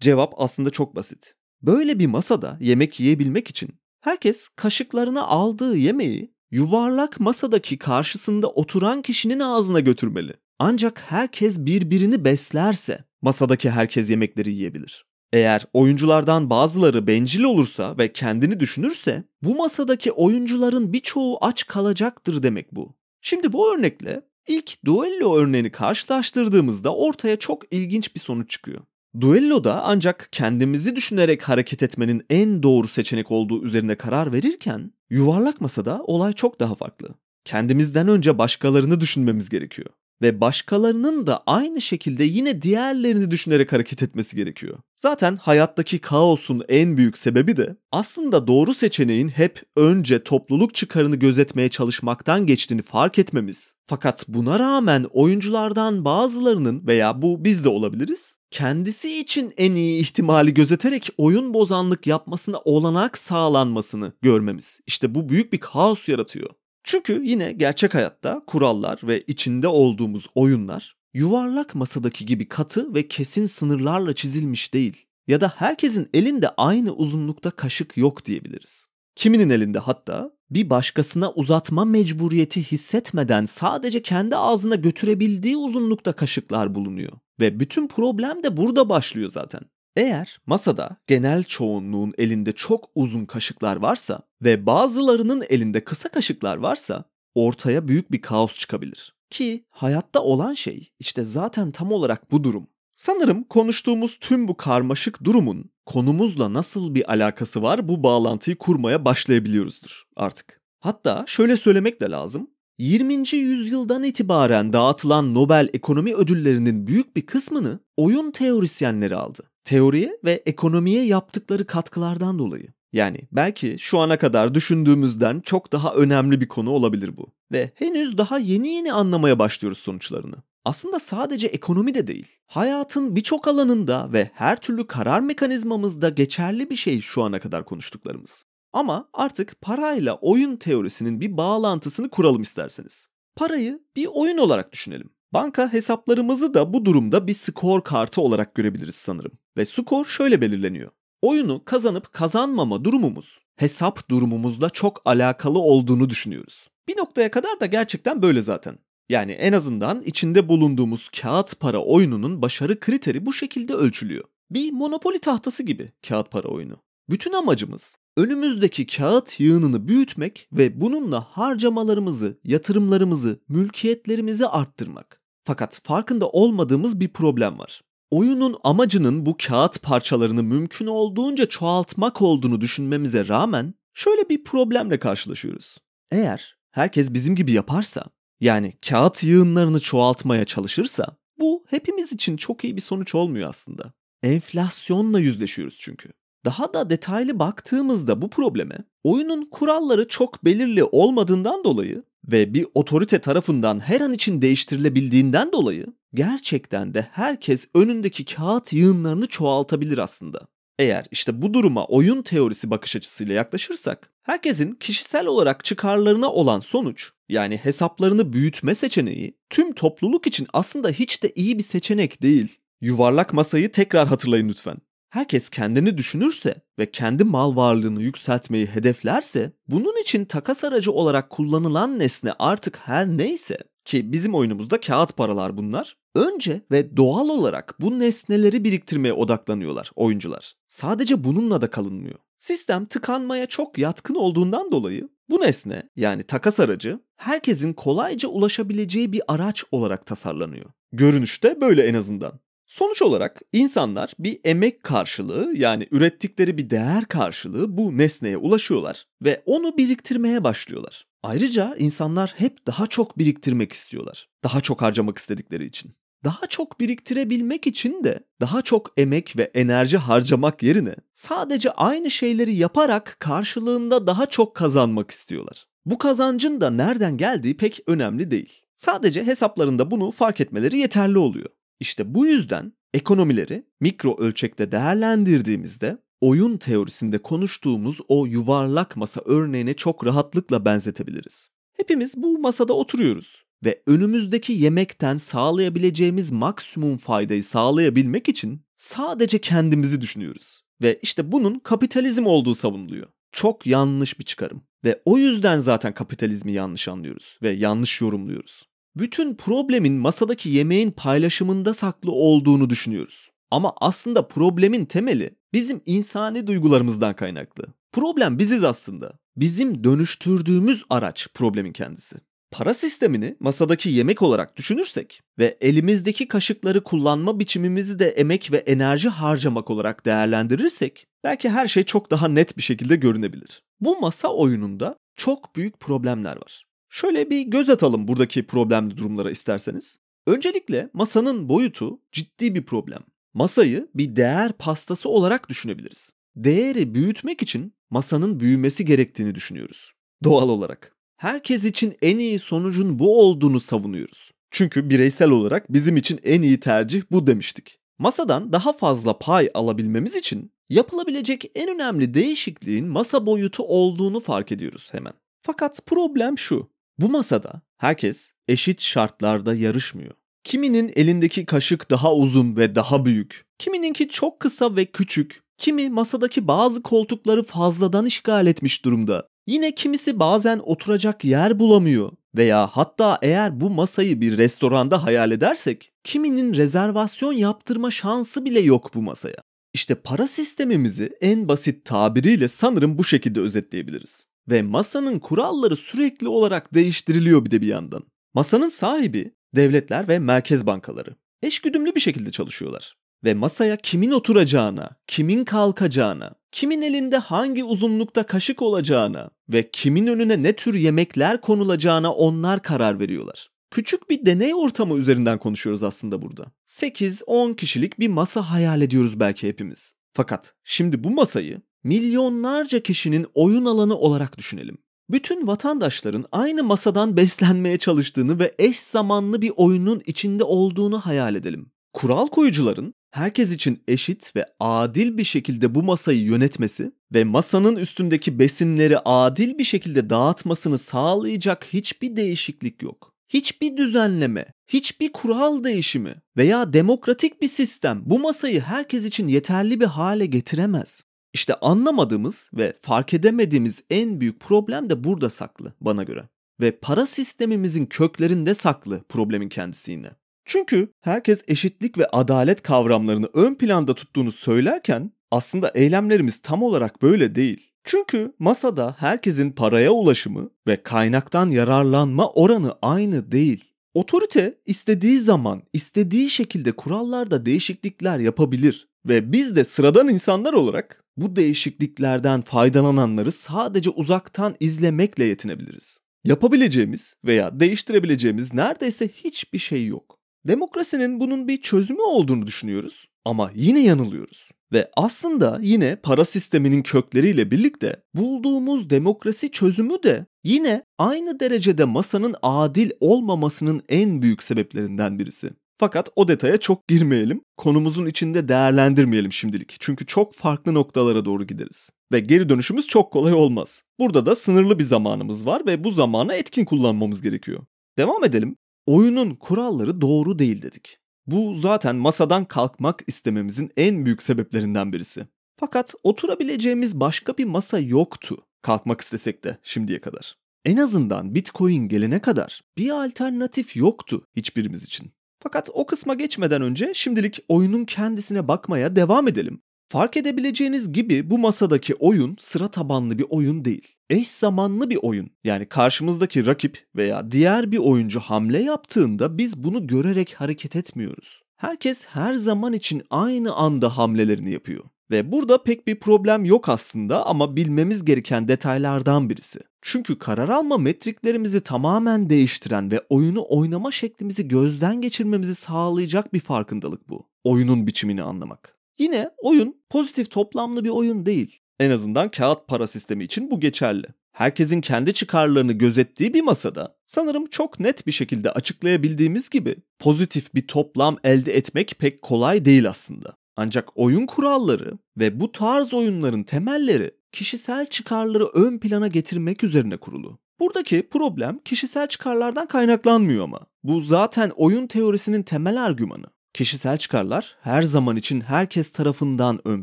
Cevap 0.00 0.34
aslında 0.36 0.70
çok 0.70 0.96
basit. 0.96 1.34
Böyle 1.62 1.98
bir 1.98 2.06
masada 2.06 2.58
yemek 2.60 3.00
yiyebilmek 3.00 3.48
için 3.48 3.70
herkes 4.00 4.48
kaşıklarına 4.48 5.22
aldığı 5.22 5.76
yemeği 5.76 6.35
yuvarlak 6.50 7.20
masadaki 7.20 7.78
karşısında 7.78 8.48
oturan 8.48 9.02
kişinin 9.02 9.40
ağzına 9.40 9.80
götürmeli. 9.80 10.34
Ancak 10.58 10.98
herkes 10.98 11.58
birbirini 11.58 12.24
beslerse 12.24 13.04
masadaki 13.22 13.70
herkes 13.70 14.10
yemekleri 14.10 14.52
yiyebilir. 14.52 15.06
Eğer 15.32 15.66
oyunculardan 15.72 16.50
bazıları 16.50 17.06
bencil 17.06 17.42
olursa 17.42 17.98
ve 17.98 18.12
kendini 18.12 18.60
düşünürse 18.60 19.24
bu 19.42 19.56
masadaki 19.56 20.12
oyuncuların 20.12 20.92
birçoğu 20.92 21.38
aç 21.40 21.66
kalacaktır 21.66 22.42
demek 22.42 22.72
bu. 22.72 22.96
Şimdi 23.20 23.52
bu 23.52 23.74
örnekle 23.74 24.22
ilk 24.48 24.84
duello 24.84 25.36
örneğini 25.36 25.72
karşılaştırdığımızda 25.72 26.94
ortaya 26.94 27.36
çok 27.36 27.72
ilginç 27.72 28.14
bir 28.14 28.20
sonuç 28.20 28.50
çıkıyor. 28.50 28.80
Duello'da 29.20 29.82
ancak 29.82 30.28
kendimizi 30.32 30.96
düşünerek 30.96 31.42
hareket 31.42 31.82
etmenin 31.82 32.26
en 32.30 32.62
doğru 32.62 32.88
seçenek 32.88 33.30
olduğu 33.30 33.64
üzerine 33.64 33.94
karar 33.94 34.32
verirken 34.32 34.92
yuvarlak 35.10 35.60
masada 35.60 36.02
olay 36.04 36.32
çok 36.32 36.60
daha 36.60 36.74
farklı. 36.74 37.14
Kendimizden 37.44 38.08
önce 38.08 38.38
başkalarını 38.38 39.00
düşünmemiz 39.00 39.48
gerekiyor. 39.48 39.90
Ve 40.22 40.40
başkalarının 40.40 41.26
da 41.26 41.42
aynı 41.46 41.80
şekilde 41.80 42.24
yine 42.24 42.62
diğerlerini 42.62 43.30
düşünerek 43.30 43.72
hareket 43.72 44.02
etmesi 44.02 44.36
gerekiyor. 44.36 44.78
Zaten 44.96 45.36
hayattaki 45.36 45.98
kaosun 45.98 46.62
en 46.68 46.96
büyük 46.96 47.18
sebebi 47.18 47.56
de 47.56 47.76
aslında 47.92 48.46
doğru 48.46 48.74
seçeneğin 48.74 49.28
hep 49.28 49.62
önce 49.76 50.22
topluluk 50.22 50.74
çıkarını 50.74 51.16
gözetmeye 51.16 51.68
çalışmaktan 51.68 52.46
geçtiğini 52.46 52.82
fark 52.82 53.18
etmemiz. 53.18 53.74
Fakat 53.86 54.28
buna 54.28 54.58
rağmen 54.58 55.06
oyunculardan 55.10 56.04
bazılarının 56.04 56.86
veya 56.86 57.22
bu 57.22 57.44
biz 57.44 57.64
de 57.64 57.68
olabiliriz, 57.68 58.34
kendisi 58.50 59.20
için 59.20 59.52
en 59.56 59.74
iyi 59.74 60.00
ihtimali 60.00 60.54
gözeterek 60.54 61.08
oyun 61.18 61.54
bozanlık 61.54 62.06
yapmasına 62.06 62.58
olanak 62.64 63.18
sağlanmasını 63.18 64.12
görmemiz. 64.22 64.80
İşte 64.86 65.14
bu 65.14 65.28
büyük 65.28 65.52
bir 65.52 65.60
kaos 65.60 66.08
yaratıyor. 66.08 66.50
Çünkü 66.86 67.22
yine 67.24 67.52
gerçek 67.52 67.94
hayatta 67.94 68.42
kurallar 68.46 69.00
ve 69.02 69.20
içinde 69.20 69.68
olduğumuz 69.68 70.26
oyunlar 70.34 70.96
yuvarlak 71.14 71.74
masadaki 71.74 72.26
gibi 72.26 72.48
katı 72.48 72.94
ve 72.94 73.08
kesin 73.08 73.46
sınırlarla 73.46 74.14
çizilmiş 74.14 74.74
değil. 74.74 75.06
Ya 75.28 75.40
da 75.40 75.52
herkesin 75.56 76.08
elinde 76.14 76.48
aynı 76.48 76.92
uzunlukta 76.92 77.50
kaşık 77.50 77.96
yok 77.96 78.26
diyebiliriz. 78.26 78.86
Kiminin 79.16 79.50
elinde 79.50 79.78
hatta 79.78 80.30
bir 80.50 80.70
başkasına 80.70 81.32
uzatma 81.32 81.84
mecburiyeti 81.84 82.62
hissetmeden 82.62 83.44
sadece 83.44 84.02
kendi 84.02 84.36
ağzına 84.36 84.74
götürebildiği 84.74 85.56
uzunlukta 85.56 86.12
kaşıklar 86.12 86.74
bulunuyor. 86.74 87.12
Ve 87.40 87.60
bütün 87.60 87.88
problem 87.88 88.42
de 88.42 88.56
burada 88.56 88.88
başlıyor 88.88 89.30
zaten. 89.30 89.60
Eğer 89.96 90.40
masada 90.46 90.96
genel 91.06 91.44
çoğunluğun 91.44 92.14
elinde 92.18 92.52
çok 92.52 92.90
uzun 92.94 93.24
kaşıklar 93.24 93.76
varsa 93.76 94.20
ve 94.42 94.66
bazılarının 94.66 95.44
elinde 95.48 95.84
kısa 95.84 96.08
kaşıklar 96.08 96.56
varsa 96.56 97.04
ortaya 97.34 97.88
büyük 97.88 98.12
bir 98.12 98.22
kaos 98.22 98.58
çıkabilir. 98.58 99.14
Ki 99.30 99.64
hayatta 99.70 100.22
olan 100.22 100.54
şey 100.54 100.92
işte 100.98 101.24
zaten 101.24 101.70
tam 101.70 101.92
olarak 101.92 102.30
bu 102.30 102.44
durum. 102.44 102.66
Sanırım 102.94 103.44
konuştuğumuz 103.44 104.18
tüm 104.20 104.48
bu 104.48 104.56
karmaşık 104.56 105.24
durumun 105.24 105.70
konumuzla 105.86 106.52
nasıl 106.52 106.94
bir 106.94 107.10
alakası 107.10 107.62
var 107.62 107.88
bu 107.88 108.02
bağlantıyı 108.02 108.56
kurmaya 108.56 109.04
başlayabiliyoruzdur 109.04 110.04
artık. 110.16 110.60
Hatta 110.80 111.24
şöyle 111.26 111.56
söylemek 111.56 112.00
de 112.00 112.10
lazım. 112.10 112.50
20. 112.78 113.14
yüzyıldan 113.36 114.02
itibaren 114.02 114.72
dağıtılan 114.72 115.34
Nobel 115.34 115.68
Ekonomi 115.72 116.14
Ödülleri'nin 116.14 116.86
büyük 116.86 117.16
bir 117.16 117.26
kısmını 117.26 117.80
oyun 117.96 118.30
teorisyenleri 118.30 119.16
aldı. 119.16 119.50
Teoriye 119.64 120.18
ve 120.24 120.42
ekonomiye 120.46 121.04
yaptıkları 121.04 121.66
katkılardan 121.66 122.38
dolayı. 122.38 122.75
Yani 122.96 123.18
belki 123.32 123.76
şu 123.78 123.98
ana 123.98 124.18
kadar 124.18 124.54
düşündüğümüzden 124.54 125.40
çok 125.40 125.72
daha 125.72 125.94
önemli 125.94 126.40
bir 126.40 126.48
konu 126.48 126.70
olabilir 126.70 127.16
bu. 127.16 127.32
Ve 127.52 127.72
henüz 127.74 128.18
daha 128.18 128.38
yeni 128.38 128.68
yeni 128.68 128.92
anlamaya 128.92 129.38
başlıyoruz 129.38 129.78
sonuçlarını. 129.78 130.36
Aslında 130.64 130.98
sadece 130.98 131.46
ekonomi 131.46 131.94
de 131.94 132.06
değil. 132.06 132.26
Hayatın 132.46 133.16
birçok 133.16 133.48
alanında 133.48 134.12
ve 134.12 134.30
her 134.34 134.60
türlü 134.60 134.86
karar 134.86 135.20
mekanizmamızda 135.20 136.08
geçerli 136.08 136.70
bir 136.70 136.76
şey 136.76 137.00
şu 137.00 137.22
ana 137.22 137.40
kadar 137.40 137.64
konuştuklarımız. 137.64 138.44
Ama 138.72 139.08
artık 139.12 139.60
parayla 139.60 140.14
oyun 140.14 140.56
teorisinin 140.56 141.20
bir 141.20 141.36
bağlantısını 141.36 142.08
kuralım 142.08 142.42
isterseniz. 142.42 143.08
Parayı 143.36 143.80
bir 143.96 144.08
oyun 144.12 144.38
olarak 144.38 144.72
düşünelim. 144.72 145.10
Banka 145.32 145.72
hesaplarımızı 145.72 146.54
da 146.54 146.72
bu 146.72 146.84
durumda 146.84 147.26
bir 147.26 147.34
skor 147.34 147.84
kartı 147.84 148.20
olarak 148.20 148.54
görebiliriz 148.54 148.94
sanırım. 148.94 149.32
Ve 149.56 149.64
skor 149.64 150.04
şöyle 150.04 150.40
belirleniyor. 150.40 150.90
Oyunu 151.22 151.64
kazanıp 151.64 152.12
kazanmama 152.12 152.84
durumumuz 152.84 153.38
hesap 153.56 154.10
durumumuzla 154.10 154.70
çok 154.70 155.02
alakalı 155.04 155.58
olduğunu 155.58 156.10
düşünüyoruz. 156.10 156.68
Bir 156.88 156.96
noktaya 156.96 157.30
kadar 157.30 157.60
da 157.60 157.66
gerçekten 157.66 158.22
böyle 158.22 158.40
zaten. 158.40 158.78
Yani 159.08 159.32
en 159.32 159.52
azından 159.52 160.02
içinde 160.02 160.48
bulunduğumuz 160.48 161.08
kağıt 161.08 161.60
para 161.60 161.78
oyununun 161.78 162.42
başarı 162.42 162.80
kriteri 162.80 163.26
bu 163.26 163.32
şekilde 163.32 163.74
ölçülüyor. 163.74 164.24
Bir 164.50 164.72
monopoli 164.72 165.18
tahtası 165.18 165.62
gibi 165.62 165.92
kağıt 166.08 166.30
para 166.30 166.48
oyunu. 166.48 166.76
Bütün 167.10 167.32
amacımız 167.32 167.96
önümüzdeki 168.16 168.86
kağıt 168.86 169.40
yığınını 169.40 169.88
büyütmek 169.88 170.48
ve 170.52 170.80
bununla 170.80 171.20
harcamalarımızı, 171.20 172.38
yatırımlarımızı, 172.44 173.40
mülkiyetlerimizi 173.48 174.46
arttırmak. 174.46 175.20
Fakat 175.44 175.80
farkında 175.84 176.28
olmadığımız 176.28 177.00
bir 177.00 177.08
problem 177.08 177.58
var. 177.58 177.82
Oyunun 178.10 178.56
amacının 178.64 179.26
bu 179.26 179.36
kağıt 179.46 179.82
parçalarını 179.82 180.42
mümkün 180.42 180.86
olduğunca 180.86 181.46
çoğaltmak 181.46 182.22
olduğunu 182.22 182.60
düşünmemize 182.60 183.28
rağmen 183.28 183.74
şöyle 183.94 184.28
bir 184.28 184.44
problemle 184.44 184.98
karşılaşıyoruz. 184.98 185.78
Eğer 186.10 186.56
herkes 186.70 187.14
bizim 187.14 187.36
gibi 187.36 187.52
yaparsa, 187.52 188.04
yani 188.40 188.72
kağıt 188.88 189.24
yığınlarını 189.24 189.80
çoğaltmaya 189.80 190.44
çalışırsa 190.44 191.16
bu 191.38 191.64
hepimiz 191.68 192.12
için 192.12 192.36
çok 192.36 192.64
iyi 192.64 192.76
bir 192.76 192.80
sonuç 192.80 193.14
olmuyor 193.14 193.48
aslında. 193.48 193.92
Enflasyonla 194.22 195.20
yüzleşiyoruz 195.20 195.76
çünkü. 195.80 196.12
Daha 196.44 196.74
da 196.74 196.90
detaylı 196.90 197.38
baktığımızda 197.38 198.22
bu 198.22 198.30
probleme 198.30 198.78
oyunun 199.04 199.44
kuralları 199.50 200.08
çok 200.08 200.44
belirli 200.44 200.84
olmadığından 200.84 201.64
dolayı 201.64 202.02
ve 202.32 202.54
bir 202.54 202.66
otorite 202.74 203.18
tarafından 203.18 203.80
her 203.80 204.00
an 204.00 204.12
için 204.12 204.42
değiştirilebildiğinden 204.42 205.52
dolayı 205.52 205.86
gerçekten 206.16 206.94
de 206.94 207.08
herkes 207.12 207.68
önündeki 207.74 208.24
kağıt 208.24 208.72
yığınlarını 208.72 209.26
çoğaltabilir 209.26 209.98
aslında. 209.98 210.40
Eğer 210.78 211.06
işte 211.10 211.42
bu 211.42 211.54
duruma 211.54 211.86
oyun 211.86 212.22
teorisi 212.22 212.70
bakış 212.70 212.96
açısıyla 212.96 213.34
yaklaşırsak, 213.34 214.10
herkesin 214.22 214.72
kişisel 214.72 215.26
olarak 215.26 215.64
çıkarlarına 215.64 216.32
olan 216.32 216.60
sonuç, 216.60 217.10
yani 217.28 217.56
hesaplarını 217.56 218.32
büyütme 218.32 218.74
seçeneği, 218.74 219.38
tüm 219.50 219.72
topluluk 219.72 220.26
için 220.26 220.46
aslında 220.52 220.90
hiç 220.90 221.22
de 221.22 221.32
iyi 221.34 221.58
bir 221.58 221.62
seçenek 221.62 222.22
değil. 222.22 222.58
Yuvarlak 222.80 223.32
masayı 223.32 223.72
tekrar 223.72 224.08
hatırlayın 224.08 224.48
lütfen. 224.48 224.76
Herkes 225.10 225.48
kendini 225.48 225.98
düşünürse 225.98 226.54
ve 226.78 226.90
kendi 226.90 227.24
mal 227.24 227.56
varlığını 227.56 228.02
yükseltmeyi 228.02 228.66
hedeflerse, 228.66 229.52
bunun 229.68 230.02
için 230.02 230.24
takas 230.24 230.64
aracı 230.64 230.92
olarak 230.92 231.30
kullanılan 231.30 231.98
nesne 231.98 232.32
artık 232.38 232.78
her 232.84 233.06
neyse 233.08 233.58
ki 233.84 234.12
bizim 234.12 234.34
oyunumuzda 234.34 234.80
kağıt 234.80 235.16
paralar 235.16 235.56
bunlar. 235.56 235.96
Önce 236.16 236.60
ve 236.70 236.96
doğal 236.96 237.28
olarak 237.28 237.74
bu 237.80 237.98
nesneleri 237.98 238.64
biriktirmeye 238.64 239.14
odaklanıyorlar 239.14 239.90
oyuncular. 239.96 240.56
Sadece 240.66 241.24
bununla 241.24 241.60
da 241.60 241.70
kalınmıyor. 241.70 242.18
Sistem 242.38 242.86
tıkanmaya 242.86 243.46
çok 243.46 243.78
yatkın 243.78 244.14
olduğundan 244.14 244.72
dolayı 244.72 245.08
bu 245.28 245.40
nesne 245.40 245.82
yani 245.96 246.22
takas 246.22 246.60
aracı 246.60 247.00
herkesin 247.16 247.72
kolayca 247.72 248.28
ulaşabileceği 248.28 249.12
bir 249.12 249.22
araç 249.28 249.64
olarak 249.70 250.06
tasarlanıyor. 250.06 250.70
Görünüşte 250.92 251.60
böyle 251.60 251.82
en 251.82 251.94
azından. 251.94 252.40
Sonuç 252.66 253.02
olarak 253.02 253.40
insanlar 253.52 254.12
bir 254.18 254.40
emek 254.44 254.82
karşılığı 254.82 255.52
yani 255.56 255.88
ürettikleri 255.90 256.58
bir 256.58 256.70
değer 256.70 257.04
karşılığı 257.04 257.76
bu 257.76 257.98
nesneye 257.98 258.36
ulaşıyorlar 258.36 259.06
ve 259.22 259.42
onu 259.46 259.76
biriktirmeye 259.76 260.44
başlıyorlar. 260.44 261.06
Ayrıca 261.22 261.76
insanlar 261.78 262.34
hep 262.36 262.66
daha 262.66 262.86
çok 262.86 263.18
biriktirmek 263.18 263.72
istiyorlar. 263.72 264.28
Daha 264.44 264.60
çok 264.60 264.82
harcamak 264.82 265.18
istedikleri 265.18 265.64
için. 265.64 265.96
Daha 266.26 266.46
çok 266.46 266.80
biriktirebilmek 266.80 267.66
için 267.66 268.04
de 268.04 268.20
daha 268.40 268.62
çok 268.62 268.92
emek 268.96 269.36
ve 269.36 269.50
enerji 269.54 269.96
harcamak 269.96 270.62
yerine 270.62 270.94
sadece 271.14 271.70
aynı 271.70 272.10
şeyleri 272.10 272.54
yaparak 272.54 273.16
karşılığında 273.20 274.06
daha 274.06 274.26
çok 274.26 274.54
kazanmak 274.54 275.10
istiyorlar. 275.10 275.66
Bu 275.84 275.98
kazancın 275.98 276.60
da 276.60 276.70
nereden 276.70 277.16
geldiği 277.16 277.56
pek 277.56 277.80
önemli 277.86 278.30
değil. 278.30 278.62
Sadece 278.76 279.24
hesaplarında 279.26 279.90
bunu 279.90 280.10
fark 280.10 280.40
etmeleri 280.40 280.78
yeterli 280.78 281.18
oluyor. 281.18 281.48
İşte 281.80 282.14
bu 282.14 282.26
yüzden 282.26 282.72
ekonomileri 282.94 283.66
mikro 283.80 284.16
ölçekte 284.18 284.72
değerlendirdiğimizde 284.72 285.98
oyun 286.20 286.56
teorisinde 286.56 287.18
konuştuğumuz 287.18 287.98
o 288.08 288.26
yuvarlak 288.26 288.96
masa 288.96 289.20
örneğine 289.24 289.74
çok 289.74 290.06
rahatlıkla 290.06 290.64
benzetebiliriz. 290.64 291.48
Hepimiz 291.76 292.14
bu 292.16 292.38
masada 292.38 292.72
oturuyoruz 292.72 293.45
ve 293.64 293.82
önümüzdeki 293.86 294.52
yemekten 294.52 295.16
sağlayabileceğimiz 295.16 296.30
maksimum 296.30 296.96
faydayı 296.96 297.44
sağlayabilmek 297.44 298.28
için 298.28 298.60
sadece 298.76 299.40
kendimizi 299.40 300.00
düşünüyoruz. 300.00 300.60
Ve 300.82 300.98
işte 301.02 301.32
bunun 301.32 301.58
kapitalizm 301.58 302.26
olduğu 302.26 302.54
savunuluyor. 302.54 303.06
Çok 303.32 303.66
yanlış 303.66 304.18
bir 304.18 304.24
çıkarım. 304.24 304.62
Ve 304.84 305.02
o 305.04 305.18
yüzden 305.18 305.58
zaten 305.58 305.94
kapitalizmi 305.94 306.52
yanlış 306.52 306.88
anlıyoruz 306.88 307.38
ve 307.42 307.50
yanlış 307.50 308.00
yorumluyoruz. 308.00 308.62
Bütün 308.96 309.34
problemin 309.34 309.94
masadaki 309.94 310.48
yemeğin 310.48 310.90
paylaşımında 310.90 311.74
saklı 311.74 312.12
olduğunu 312.12 312.70
düşünüyoruz. 312.70 313.30
Ama 313.50 313.72
aslında 313.80 314.28
problemin 314.28 314.84
temeli 314.84 315.36
bizim 315.52 315.82
insani 315.86 316.46
duygularımızdan 316.46 317.16
kaynaklı. 317.16 317.64
Problem 317.92 318.38
biziz 318.38 318.64
aslında. 318.64 319.18
Bizim 319.36 319.84
dönüştürdüğümüz 319.84 320.84
araç 320.90 321.28
problemin 321.34 321.72
kendisi. 321.72 322.16
Para 322.50 322.74
sistemini 322.74 323.36
masadaki 323.40 323.88
yemek 323.90 324.22
olarak 324.22 324.56
düşünürsek 324.56 325.20
ve 325.38 325.58
elimizdeki 325.60 326.28
kaşıkları 326.28 326.84
kullanma 326.84 327.38
biçimimizi 327.38 327.98
de 327.98 328.08
emek 328.08 328.52
ve 328.52 328.56
enerji 328.56 329.08
harcamak 329.08 329.70
olarak 329.70 330.06
değerlendirirsek 330.06 331.06
belki 331.24 331.50
her 331.50 331.66
şey 331.66 331.84
çok 331.84 332.10
daha 332.10 332.28
net 332.28 332.56
bir 332.56 332.62
şekilde 332.62 332.96
görünebilir. 332.96 333.62
Bu 333.80 334.00
masa 334.00 334.28
oyununda 334.28 334.98
çok 335.16 335.56
büyük 335.56 335.80
problemler 335.80 336.36
var. 336.36 336.64
Şöyle 336.90 337.30
bir 337.30 337.42
göz 337.42 337.70
atalım 337.70 338.08
buradaki 338.08 338.46
problemli 338.46 338.96
durumlara 338.96 339.30
isterseniz. 339.30 339.98
Öncelikle 340.26 340.90
masanın 340.92 341.48
boyutu 341.48 342.00
ciddi 342.12 342.54
bir 342.54 342.62
problem. 342.66 343.02
Masayı 343.34 343.88
bir 343.94 344.16
değer 344.16 344.52
pastası 344.52 345.08
olarak 345.08 345.48
düşünebiliriz. 345.48 346.12
Değeri 346.36 346.94
büyütmek 346.94 347.42
için 347.42 347.74
masanın 347.90 348.40
büyümesi 348.40 348.84
gerektiğini 348.84 349.34
düşünüyoruz. 349.34 349.92
Doğal 350.24 350.48
olarak. 350.48 350.95
Herkes 351.16 351.64
için 351.64 351.94
en 352.02 352.18
iyi 352.18 352.38
sonucun 352.38 352.98
bu 352.98 353.20
olduğunu 353.20 353.60
savunuyoruz. 353.60 354.30
Çünkü 354.50 354.90
bireysel 354.90 355.30
olarak 355.30 355.72
bizim 355.72 355.96
için 355.96 356.20
en 356.24 356.42
iyi 356.42 356.60
tercih 356.60 357.02
bu 357.10 357.26
demiştik. 357.26 357.78
Masadan 357.98 358.52
daha 358.52 358.72
fazla 358.72 359.18
pay 359.18 359.50
alabilmemiz 359.54 360.16
için 360.16 360.52
yapılabilecek 360.70 361.50
en 361.54 361.68
önemli 361.68 362.14
değişikliğin 362.14 362.86
masa 362.86 363.26
boyutu 363.26 363.62
olduğunu 363.62 364.20
fark 364.20 364.52
ediyoruz 364.52 364.88
hemen. 364.92 365.12
Fakat 365.42 365.86
problem 365.86 366.38
şu. 366.38 366.70
Bu 366.98 367.08
masada 367.08 367.62
herkes 367.78 368.32
eşit 368.48 368.80
şartlarda 368.80 369.54
yarışmıyor. 369.54 370.14
Kiminin 370.44 370.92
elindeki 370.96 371.46
kaşık 371.46 371.90
daha 371.90 372.14
uzun 372.14 372.56
ve 372.56 372.74
daha 372.74 373.04
büyük, 373.04 373.44
kimininki 373.58 374.08
çok 374.08 374.40
kısa 374.40 374.76
ve 374.76 374.84
küçük, 374.84 375.42
kimi 375.58 375.90
masadaki 375.90 376.48
bazı 376.48 376.82
koltukları 376.82 377.42
fazladan 377.42 378.06
işgal 378.06 378.46
etmiş 378.46 378.84
durumda. 378.84 379.28
Yine 379.46 379.74
kimisi 379.74 380.18
bazen 380.18 380.58
oturacak 380.58 381.24
yer 381.24 381.58
bulamıyor 381.58 382.12
veya 382.36 382.66
hatta 382.66 383.18
eğer 383.22 383.60
bu 383.60 383.70
masayı 383.70 384.20
bir 384.20 384.38
restoranda 384.38 385.04
hayal 385.04 385.30
edersek 385.30 385.92
kiminin 386.04 386.54
rezervasyon 386.54 387.32
yaptırma 387.32 387.90
şansı 387.90 388.44
bile 388.44 388.60
yok 388.60 388.90
bu 388.94 389.02
masaya. 389.02 389.36
İşte 389.74 389.94
para 389.94 390.28
sistemimizi 390.28 391.12
en 391.20 391.48
basit 391.48 391.84
tabiriyle 391.84 392.48
sanırım 392.48 392.98
bu 392.98 393.04
şekilde 393.04 393.40
özetleyebiliriz. 393.40 394.26
Ve 394.48 394.62
masanın 394.62 395.18
kuralları 395.18 395.76
sürekli 395.76 396.28
olarak 396.28 396.74
değiştiriliyor 396.74 397.44
bir 397.44 397.50
de 397.50 397.60
bir 397.60 397.66
yandan. 397.66 398.02
Masanın 398.34 398.68
sahibi 398.68 399.34
devletler 399.56 400.08
ve 400.08 400.18
merkez 400.18 400.66
bankaları. 400.66 401.16
Eşgüdümlü 401.42 401.94
bir 401.94 402.00
şekilde 402.00 402.30
çalışıyorlar. 402.30 402.96
Ve 403.24 403.34
masaya 403.34 403.76
kimin 403.76 404.10
oturacağına, 404.10 404.90
kimin 405.06 405.44
kalkacağına, 405.44 406.34
kimin 406.52 406.82
elinde 406.82 407.16
hangi 407.16 407.64
uzunlukta 407.64 408.22
kaşık 408.22 408.62
olacağına 408.62 409.30
ve 409.48 409.70
kimin 409.70 410.06
önüne 410.06 410.42
ne 410.42 410.52
tür 410.52 410.74
yemekler 410.74 411.40
konulacağına 411.40 412.12
onlar 412.12 412.62
karar 412.62 413.00
veriyorlar. 413.00 413.50
Küçük 413.70 414.10
bir 414.10 414.26
deney 414.26 414.54
ortamı 414.54 414.98
üzerinden 414.98 415.38
konuşuyoruz 415.38 415.82
aslında 415.82 416.22
burada. 416.22 416.52
8-10 416.66 417.56
kişilik 417.56 417.98
bir 417.98 418.08
masa 418.08 418.50
hayal 418.50 418.80
ediyoruz 418.80 419.20
belki 419.20 419.48
hepimiz. 419.48 419.94
Fakat 420.12 420.54
şimdi 420.64 421.04
bu 421.04 421.10
masayı 421.10 421.62
milyonlarca 421.84 422.80
kişinin 422.80 423.26
oyun 423.34 423.64
alanı 423.64 423.96
olarak 423.96 424.38
düşünelim. 424.38 424.78
Bütün 425.10 425.46
vatandaşların 425.46 426.24
aynı 426.32 426.64
masadan 426.64 427.16
beslenmeye 427.16 427.78
çalıştığını 427.78 428.38
ve 428.38 428.54
eş 428.58 428.80
zamanlı 428.80 429.42
bir 429.42 429.52
oyunun 429.56 430.02
içinde 430.06 430.44
olduğunu 430.44 431.00
hayal 431.00 431.34
edelim. 431.34 431.70
Kural 431.92 432.26
koyucuların 432.26 432.94
herkes 433.16 433.52
için 433.52 433.82
eşit 433.88 434.36
ve 434.36 434.46
adil 434.60 435.18
bir 435.18 435.24
şekilde 435.24 435.74
bu 435.74 435.82
masayı 435.82 436.22
yönetmesi 436.22 436.92
ve 437.14 437.24
masanın 437.24 437.76
üstündeki 437.76 438.38
besinleri 438.38 438.98
adil 439.04 439.58
bir 439.58 439.64
şekilde 439.64 440.10
dağıtmasını 440.10 440.78
sağlayacak 440.78 441.64
hiçbir 441.64 442.16
değişiklik 442.16 442.82
yok. 442.82 443.14
Hiçbir 443.28 443.76
düzenleme, 443.76 444.46
hiçbir 444.68 445.12
kural 445.12 445.64
değişimi 445.64 446.14
veya 446.36 446.72
demokratik 446.72 447.42
bir 447.42 447.48
sistem 447.48 448.02
bu 448.06 448.18
masayı 448.18 448.60
herkes 448.60 449.04
için 449.04 449.28
yeterli 449.28 449.80
bir 449.80 449.86
hale 449.86 450.26
getiremez. 450.26 451.04
İşte 451.34 451.54
anlamadığımız 451.54 452.50
ve 452.54 452.76
fark 452.82 453.14
edemediğimiz 453.14 453.82
en 453.90 454.20
büyük 454.20 454.40
problem 454.40 454.90
de 454.90 455.04
burada 455.04 455.30
saklı 455.30 455.72
bana 455.80 456.02
göre. 456.02 456.28
Ve 456.60 456.70
para 456.70 457.06
sistemimizin 457.06 457.86
köklerinde 457.86 458.54
saklı 458.54 459.02
problemin 459.08 459.48
kendisi 459.48 459.92
yine. 459.92 460.10
Çünkü 460.46 460.88
herkes 461.00 461.44
eşitlik 461.48 461.98
ve 461.98 462.06
adalet 462.06 462.62
kavramlarını 462.62 463.28
ön 463.34 463.54
planda 463.54 463.94
tuttuğunu 463.94 464.32
söylerken 464.32 465.10
aslında 465.30 465.72
eylemlerimiz 465.74 466.36
tam 466.42 466.62
olarak 466.62 467.02
böyle 467.02 467.34
değil. 467.34 467.72
Çünkü 467.84 468.32
masada 468.38 468.96
herkesin 468.98 469.50
paraya 469.50 469.90
ulaşımı 469.90 470.50
ve 470.66 470.82
kaynaktan 470.82 471.50
yararlanma 471.50 472.30
oranı 472.30 472.74
aynı 472.82 473.32
değil. 473.32 473.64
Otorite 473.94 474.58
istediği 474.66 475.18
zaman, 475.18 475.62
istediği 475.72 476.30
şekilde 476.30 476.72
kurallarda 476.72 477.46
değişiklikler 477.46 478.18
yapabilir 478.18 478.88
ve 479.06 479.32
biz 479.32 479.56
de 479.56 479.64
sıradan 479.64 480.08
insanlar 480.08 480.52
olarak 480.52 481.04
bu 481.16 481.36
değişikliklerden 481.36 482.40
faydalananları 482.40 483.32
sadece 483.32 483.90
uzaktan 483.90 484.54
izlemekle 484.60 485.24
yetinebiliriz. 485.24 485.98
Yapabileceğimiz 486.24 487.14
veya 487.24 487.60
değiştirebileceğimiz 487.60 488.54
neredeyse 488.54 489.08
hiçbir 489.08 489.58
şey 489.58 489.86
yok. 489.86 490.15
Demokrasinin 490.48 491.20
bunun 491.20 491.48
bir 491.48 491.62
çözümü 491.62 492.00
olduğunu 492.00 492.46
düşünüyoruz 492.46 493.06
ama 493.24 493.50
yine 493.54 493.80
yanılıyoruz. 493.82 494.48
Ve 494.72 494.90
aslında 494.96 495.58
yine 495.62 495.96
para 495.96 496.24
sisteminin 496.24 496.82
kökleriyle 496.82 497.50
birlikte 497.50 498.02
bulduğumuz 498.14 498.90
demokrasi 498.90 499.50
çözümü 499.50 500.02
de 500.02 500.26
yine 500.44 500.82
aynı 500.98 501.40
derecede 501.40 501.84
masanın 501.84 502.34
adil 502.42 502.90
olmamasının 503.00 503.82
en 503.88 504.22
büyük 504.22 504.42
sebeplerinden 504.42 505.18
birisi. 505.18 505.50
Fakat 505.78 506.08
o 506.16 506.28
detaya 506.28 506.56
çok 506.56 506.88
girmeyelim. 506.88 507.40
Konumuzun 507.56 508.06
içinde 508.06 508.48
değerlendirmeyelim 508.48 509.32
şimdilik. 509.32 509.76
Çünkü 509.80 510.06
çok 510.06 510.34
farklı 510.34 510.74
noktalara 510.74 511.24
doğru 511.24 511.46
gideriz. 511.46 511.90
Ve 512.12 512.20
geri 512.20 512.48
dönüşümüz 512.48 512.86
çok 512.86 513.12
kolay 513.12 513.34
olmaz. 513.34 513.82
Burada 513.98 514.26
da 514.26 514.36
sınırlı 514.36 514.78
bir 514.78 514.84
zamanımız 514.84 515.46
var 515.46 515.66
ve 515.66 515.84
bu 515.84 515.90
zamanı 515.90 516.34
etkin 516.34 516.64
kullanmamız 516.64 517.22
gerekiyor. 517.22 517.66
Devam 517.98 518.24
edelim. 518.24 518.56
Oyunun 518.86 519.34
kuralları 519.34 520.00
doğru 520.00 520.38
değil 520.38 520.62
dedik. 520.62 520.98
Bu 521.26 521.54
zaten 521.54 521.96
masadan 521.96 522.44
kalkmak 522.44 523.02
istememizin 523.06 523.70
en 523.76 524.04
büyük 524.04 524.22
sebeplerinden 524.22 524.92
birisi. 524.92 525.26
Fakat 525.56 525.94
oturabileceğimiz 526.02 527.00
başka 527.00 527.38
bir 527.38 527.44
masa 527.44 527.78
yoktu 527.78 528.46
kalkmak 528.62 529.00
istesek 529.00 529.44
de 529.44 529.58
şimdiye 529.62 530.00
kadar. 530.00 530.36
En 530.64 530.76
azından 530.76 531.34
Bitcoin 531.34 531.88
gelene 531.88 532.20
kadar 532.20 532.62
bir 532.78 532.90
alternatif 532.90 533.76
yoktu 533.76 534.26
hiçbirimiz 534.36 534.82
için. 534.82 535.10
Fakat 535.42 535.70
o 535.72 535.86
kısma 535.86 536.14
geçmeden 536.14 536.62
önce 536.62 536.94
şimdilik 536.94 537.44
oyunun 537.48 537.84
kendisine 537.84 538.48
bakmaya 538.48 538.96
devam 538.96 539.28
edelim. 539.28 539.60
Fark 539.88 540.16
edebileceğiniz 540.16 540.92
gibi 540.92 541.30
bu 541.30 541.38
masadaki 541.38 541.94
oyun 541.94 542.36
sıra 542.40 542.68
tabanlı 542.68 543.18
bir 543.18 543.26
oyun 543.30 543.64
değil. 543.64 543.94
Eş 544.10 544.30
zamanlı 544.30 544.90
bir 544.90 544.98
oyun. 545.02 545.30
Yani 545.44 545.66
karşımızdaki 545.66 546.46
rakip 546.46 546.86
veya 546.96 547.30
diğer 547.30 547.72
bir 547.72 547.78
oyuncu 547.78 548.20
hamle 548.20 548.62
yaptığında 548.62 549.38
biz 549.38 549.64
bunu 549.64 549.86
görerek 549.86 550.34
hareket 550.34 550.76
etmiyoruz. 550.76 551.42
Herkes 551.56 552.06
her 552.06 552.34
zaman 552.34 552.72
için 552.72 553.02
aynı 553.10 553.54
anda 553.54 553.96
hamlelerini 553.96 554.50
yapıyor. 554.50 554.84
Ve 555.10 555.32
burada 555.32 555.62
pek 555.62 555.86
bir 555.86 556.00
problem 556.00 556.44
yok 556.44 556.68
aslında 556.68 557.26
ama 557.26 557.56
bilmemiz 557.56 558.04
gereken 558.04 558.48
detaylardan 558.48 559.30
birisi. 559.30 559.60
Çünkü 559.82 560.18
karar 560.18 560.48
alma 560.48 560.78
metriklerimizi 560.78 561.60
tamamen 561.60 562.30
değiştiren 562.30 562.90
ve 562.90 563.00
oyunu 563.08 563.46
oynama 563.48 563.90
şeklimizi 563.90 564.48
gözden 564.48 565.00
geçirmemizi 565.00 565.54
sağlayacak 565.54 566.32
bir 566.32 566.40
farkındalık 566.40 567.08
bu. 567.08 567.28
Oyunun 567.44 567.86
biçimini 567.86 568.22
anlamak. 568.22 568.75
Yine 568.98 569.30
oyun 569.38 569.76
pozitif 569.90 570.30
toplamlı 570.30 570.84
bir 570.84 570.90
oyun 570.90 571.26
değil. 571.26 571.58
En 571.80 571.90
azından 571.90 572.30
kağıt 572.30 572.68
para 572.68 572.86
sistemi 572.86 573.24
için 573.24 573.50
bu 573.50 573.60
geçerli. 573.60 574.06
Herkesin 574.32 574.80
kendi 574.80 575.14
çıkarlarını 575.14 575.72
gözettiği 575.72 576.34
bir 576.34 576.42
masada 576.42 576.96
sanırım 577.06 577.46
çok 577.46 577.80
net 577.80 578.06
bir 578.06 578.12
şekilde 578.12 578.50
açıklayabildiğimiz 578.50 579.50
gibi 579.50 579.76
pozitif 579.98 580.54
bir 580.54 580.66
toplam 580.66 581.16
elde 581.24 581.56
etmek 581.56 581.94
pek 581.98 582.22
kolay 582.22 582.64
değil 582.64 582.88
aslında. 582.88 583.36
Ancak 583.56 583.88
oyun 583.94 584.26
kuralları 584.26 584.98
ve 585.18 585.40
bu 585.40 585.52
tarz 585.52 585.94
oyunların 585.94 586.42
temelleri 586.42 587.10
kişisel 587.32 587.86
çıkarları 587.86 588.46
ön 588.46 588.78
plana 588.78 589.08
getirmek 589.08 589.64
üzerine 589.64 589.96
kurulu. 589.96 590.38
Buradaki 590.60 591.08
problem 591.08 591.58
kişisel 591.58 592.06
çıkarlardan 592.08 592.66
kaynaklanmıyor 592.66 593.44
ama. 593.44 593.60
Bu 593.82 594.00
zaten 594.00 594.52
oyun 594.56 594.86
teorisinin 594.86 595.42
temel 595.42 595.84
argümanı. 595.84 596.26
Kişisel 596.56 596.98
çıkarlar 596.98 597.56
her 597.60 597.82
zaman 597.82 598.16
için 598.16 598.40
herkes 598.40 598.90
tarafından 598.92 599.60
ön 599.64 599.82